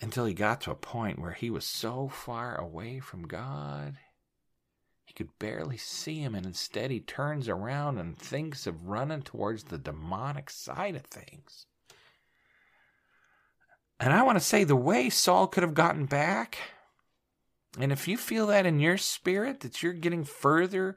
until 0.00 0.26
he 0.26 0.34
got 0.34 0.60
to 0.62 0.70
a 0.70 0.76
point 0.76 1.18
where 1.18 1.32
he 1.32 1.50
was 1.50 1.66
so 1.66 2.08
far 2.08 2.56
away 2.56 3.00
from 3.00 3.26
God, 3.26 3.96
he 5.04 5.12
could 5.12 5.38
barely 5.38 5.76
see 5.76 6.20
him, 6.20 6.34
and 6.34 6.46
instead 6.46 6.90
he 6.90 7.00
turns 7.00 7.48
around 7.48 7.98
and 7.98 8.16
thinks 8.16 8.66
of 8.66 8.88
running 8.88 9.22
towards 9.22 9.64
the 9.64 9.78
demonic 9.78 10.50
side 10.50 10.94
of 10.94 11.02
things. 11.02 11.66
And 13.98 14.12
I 14.12 14.22
want 14.22 14.38
to 14.38 14.44
say 14.44 14.64
the 14.64 14.76
way 14.76 15.10
Saul 15.10 15.46
could 15.46 15.62
have 15.62 15.74
gotten 15.74 16.06
back, 16.06 16.58
and 17.78 17.92
if 17.92 18.06
you 18.06 18.16
feel 18.16 18.46
that 18.48 18.66
in 18.66 18.80
your 18.80 18.96
spirit, 18.96 19.60
that 19.60 19.82
you're 19.82 19.92
getting 19.92 20.24
further 20.24 20.96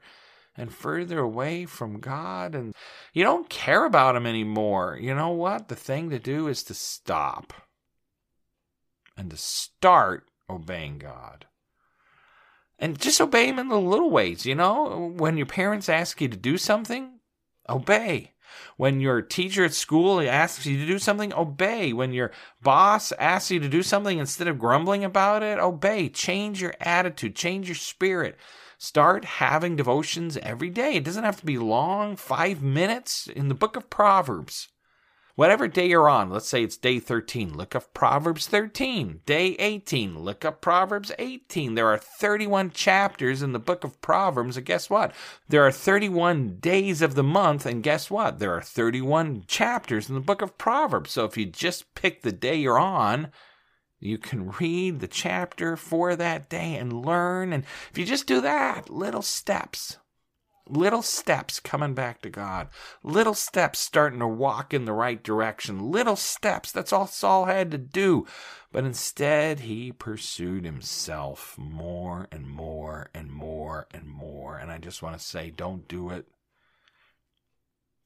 and 0.56 0.72
further 0.72 1.18
away 1.18 1.66
from 1.66 2.00
God 2.00 2.54
and 2.54 2.74
you 3.12 3.22
don't 3.22 3.48
care 3.48 3.84
about 3.84 4.16
Him 4.16 4.26
anymore, 4.26 4.98
you 5.00 5.14
know 5.14 5.30
what? 5.30 5.68
The 5.68 5.76
thing 5.76 6.10
to 6.10 6.18
do 6.18 6.48
is 6.48 6.62
to 6.64 6.74
stop 6.74 7.52
and 9.16 9.30
to 9.30 9.36
start 9.36 10.30
obeying 10.48 10.98
God 10.98 11.46
and 12.78 12.98
just 12.98 13.20
obey 13.20 13.48
him 13.48 13.58
in 13.58 13.68
the 13.68 13.80
little 13.80 14.10
ways, 14.10 14.46
you 14.46 14.54
know? 14.54 15.12
When 15.16 15.36
your 15.36 15.46
parents 15.46 15.88
ask 15.88 16.20
you 16.20 16.28
to 16.28 16.36
do 16.36 16.56
something, 16.56 17.18
obey. 17.68 18.34
When 18.76 19.00
your 19.00 19.22
teacher 19.22 19.64
at 19.64 19.74
school 19.74 20.20
asks 20.20 20.66
you 20.66 20.78
to 20.78 20.86
do 20.86 20.98
something, 20.98 21.32
obey. 21.32 21.92
When 21.92 22.12
your 22.12 22.32
boss 22.62 23.12
asks 23.12 23.50
you 23.50 23.60
to 23.60 23.68
do 23.68 23.82
something 23.82 24.18
instead 24.18 24.48
of 24.48 24.58
grumbling 24.58 25.04
about 25.04 25.42
it, 25.42 25.58
obey. 25.58 26.08
Change 26.08 26.60
your 26.62 26.74
attitude, 26.80 27.36
change 27.36 27.68
your 27.68 27.74
spirit. 27.74 28.36
Start 28.78 29.24
having 29.24 29.74
devotions 29.74 30.36
every 30.36 30.70
day. 30.70 30.94
It 30.94 31.04
doesn't 31.04 31.24
have 31.24 31.40
to 31.40 31.46
be 31.46 31.58
long, 31.58 32.14
five 32.14 32.62
minutes. 32.62 33.26
In 33.26 33.48
the 33.48 33.54
book 33.54 33.74
of 33.74 33.90
Proverbs, 33.90 34.68
Whatever 35.38 35.68
day 35.68 35.88
you're 35.88 36.08
on, 36.08 36.30
let's 36.30 36.48
say 36.48 36.64
it's 36.64 36.76
day 36.76 36.98
13, 36.98 37.56
look 37.56 37.76
up 37.76 37.94
Proverbs 37.94 38.48
13. 38.48 39.20
Day 39.24 39.54
18, 39.60 40.18
look 40.18 40.44
up 40.44 40.60
Proverbs 40.60 41.12
18. 41.16 41.76
There 41.76 41.86
are 41.86 41.96
31 41.96 42.72
chapters 42.72 43.40
in 43.40 43.52
the 43.52 43.60
book 43.60 43.84
of 43.84 44.00
Proverbs, 44.00 44.56
and 44.56 44.66
guess 44.66 44.90
what? 44.90 45.14
There 45.48 45.64
are 45.64 45.70
31 45.70 46.56
days 46.58 47.02
of 47.02 47.14
the 47.14 47.22
month, 47.22 47.66
and 47.66 47.84
guess 47.84 48.10
what? 48.10 48.40
There 48.40 48.52
are 48.52 48.60
31 48.60 49.44
chapters 49.46 50.08
in 50.08 50.16
the 50.16 50.20
book 50.20 50.42
of 50.42 50.58
Proverbs. 50.58 51.12
So 51.12 51.24
if 51.24 51.36
you 51.36 51.46
just 51.46 51.94
pick 51.94 52.22
the 52.22 52.32
day 52.32 52.56
you're 52.56 52.76
on, 52.76 53.28
you 54.00 54.18
can 54.18 54.50
read 54.58 54.98
the 54.98 55.06
chapter 55.06 55.76
for 55.76 56.16
that 56.16 56.48
day 56.48 56.74
and 56.74 57.06
learn. 57.06 57.52
And 57.52 57.62
if 57.92 57.96
you 57.96 58.04
just 58.04 58.26
do 58.26 58.40
that, 58.40 58.90
little 58.90 59.22
steps, 59.22 59.98
Little 60.70 61.02
steps 61.02 61.60
coming 61.60 61.94
back 61.94 62.20
to 62.22 62.30
God. 62.30 62.68
Little 63.02 63.34
steps 63.34 63.78
starting 63.78 64.18
to 64.20 64.26
walk 64.26 64.74
in 64.74 64.84
the 64.84 64.92
right 64.92 65.22
direction. 65.22 65.90
Little 65.90 66.16
steps. 66.16 66.70
That's 66.70 66.92
all 66.92 67.06
Saul 67.06 67.46
had 67.46 67.70
to 67.70 67.78
do. 67.78 68.26
But 68.70 68.84
instead, 68.84 69.60
he 69.60 69.92
pursued 69.92 70.64
himself 70.64 71.56
more 71.56 72.28
and 72.30 72.46
more 72.46 73.08
and 73.14 73.30
more 73.30 73.86
and 73.92 74.06
more. 74.06 74.58
And 74.58 74.70
I 74.70 74.78
just 74.78 75.02
want 75.02 75.18
to 75.18 75.24
say, 75.24 75.50
don't 75.50 75.88
do 75.88 76.10
it. 76.10 76.26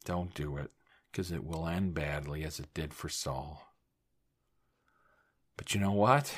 Don't 0.05 0.33
do 0.35 0.57
it. 0.57 0.71
Because 1.11 1.33
it 1.33 1.45
will 1.45 1.67
end 1.67 1.95
badly 1.95 2.45
as 2.45 2.61
it 2.61 2.73
did 2.73 2.95
for 2.95 3.09
Saul. 3.09 3.67
But 5.57 5.75
you 5.75 5.81
know 5.81 5.93
what? 5.93 6.35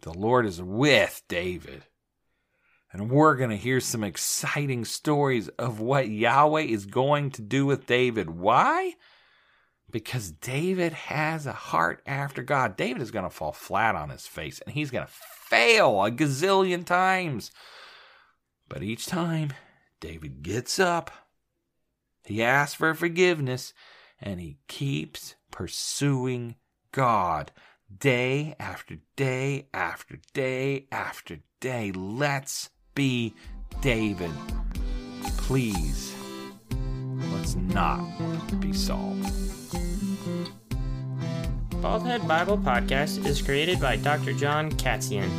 The 0.00 0.14
Lord 0.14 0.46
is 0.46 0.62
with 0.62 1.22
David. 1.28 1.84
And 2.92 3.10
we're 3.10 3.36
going 3.36 3.50
to 3.50 3.56
hear 3.56 3.80
some 3.80 4.02
exciting 4.02 4.84
stories 4.84 5.48
of 5.48 5.80
what 5.80 6.08
Yahweh 6.08 6.62
is 6.62 6.86
going 6.86 7.30
to 7.32 7.42
do 7.42 7.64
with 7.66 7.86
David. 7.86 8.30
Why? 8.30 8.94
because 9.90 10.30
David 10.30 10.92
has 10.92 11.46
a 11.46 11.52
heart 11.52 12.02
after 12.06 12.42
God. 12.42 12.76
David 12.76 13.02
is 13.02 13.10
going 13.10 13.24
to 13.24 13.30
fall 13.30 13.52
flat 13.52 13.94
on 13.94 14.10
his 14.10 14.26
face 14.26 14.60
and 14.60 14.74
he's 14.74 14.90
going 14.90 15.06
to 15.06 15.12
fail 15.12 16.02
a 16.04 16.10
gazillion 16.10 16.84
times. 16.84 17.50
But 18.68 18.82
each 18.82 19.06
time, 19.06 19.52
David 20.00 20.42
gets 20.42 20.78
up, 20.78 21.10
he 22.24 22.42
asks 22.42 22.74
for 22.74 22.94
forgiveness, 22.94 23.74
and 24.20 24.40
he 24.40 24.58
keeps 24.68 25.34
pursuing 25.50 26.54
God 26.92 27.50
day 27.98 28.54
after 28.60 28.98
day 29.16 29.66
after 29.74 30.18
day 30.32 30.86
after 30.92 31.40
day. 31.58 31.90
Let's 31.90 32.70
be 33.00 33.32
David. 33.80 34.30
Please, 35.38 36.14
let's 37.32 37.54
not 37.54 38.04
be 38.60 38.74
Saul. 38.74 39.16
Baldhead 41.80 42.28
Bible 42.28 42.58
Podcast 42.58 43.24
is 43.24 43.40
created 43.40 43.80
by 43.80 43.96
Dr. 43.96 44.34
John 44.34 44.70
Katzian. 44.72 45.30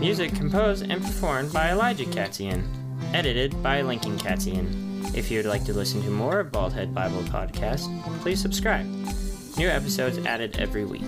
Music 0.00 0.34
composed 0.34 0.90
and 0.90 1.02
performed 1.02 1.52
by 1.52 1.70
Elijah 1.70 2.06
Katzian. 2.06 2.66
Edited 3.12 3.62
by 3.62 3.82
Lincoln 3.82 4.16
Katzian. 4.16 5.14
If 5.14 5.30
you 5.30 5.36
would 5.40 5.46
like 5.46 5.64
to 5.66 5.74
listen 5.74 6.02
to 6.04 6.10
more 6.10 6.40
of 6.40 6.50
Baldhead 6.50 6.94
Bible 6.94 7.24
Podcast, 7.24 7.90
please 8.22 8.40
subscribe. 8.40 8.86
New 9.58 9.68
episodes 9.68 10.16
added 10.24 10.56
every 10.58 10.86
week. 10.86 11.04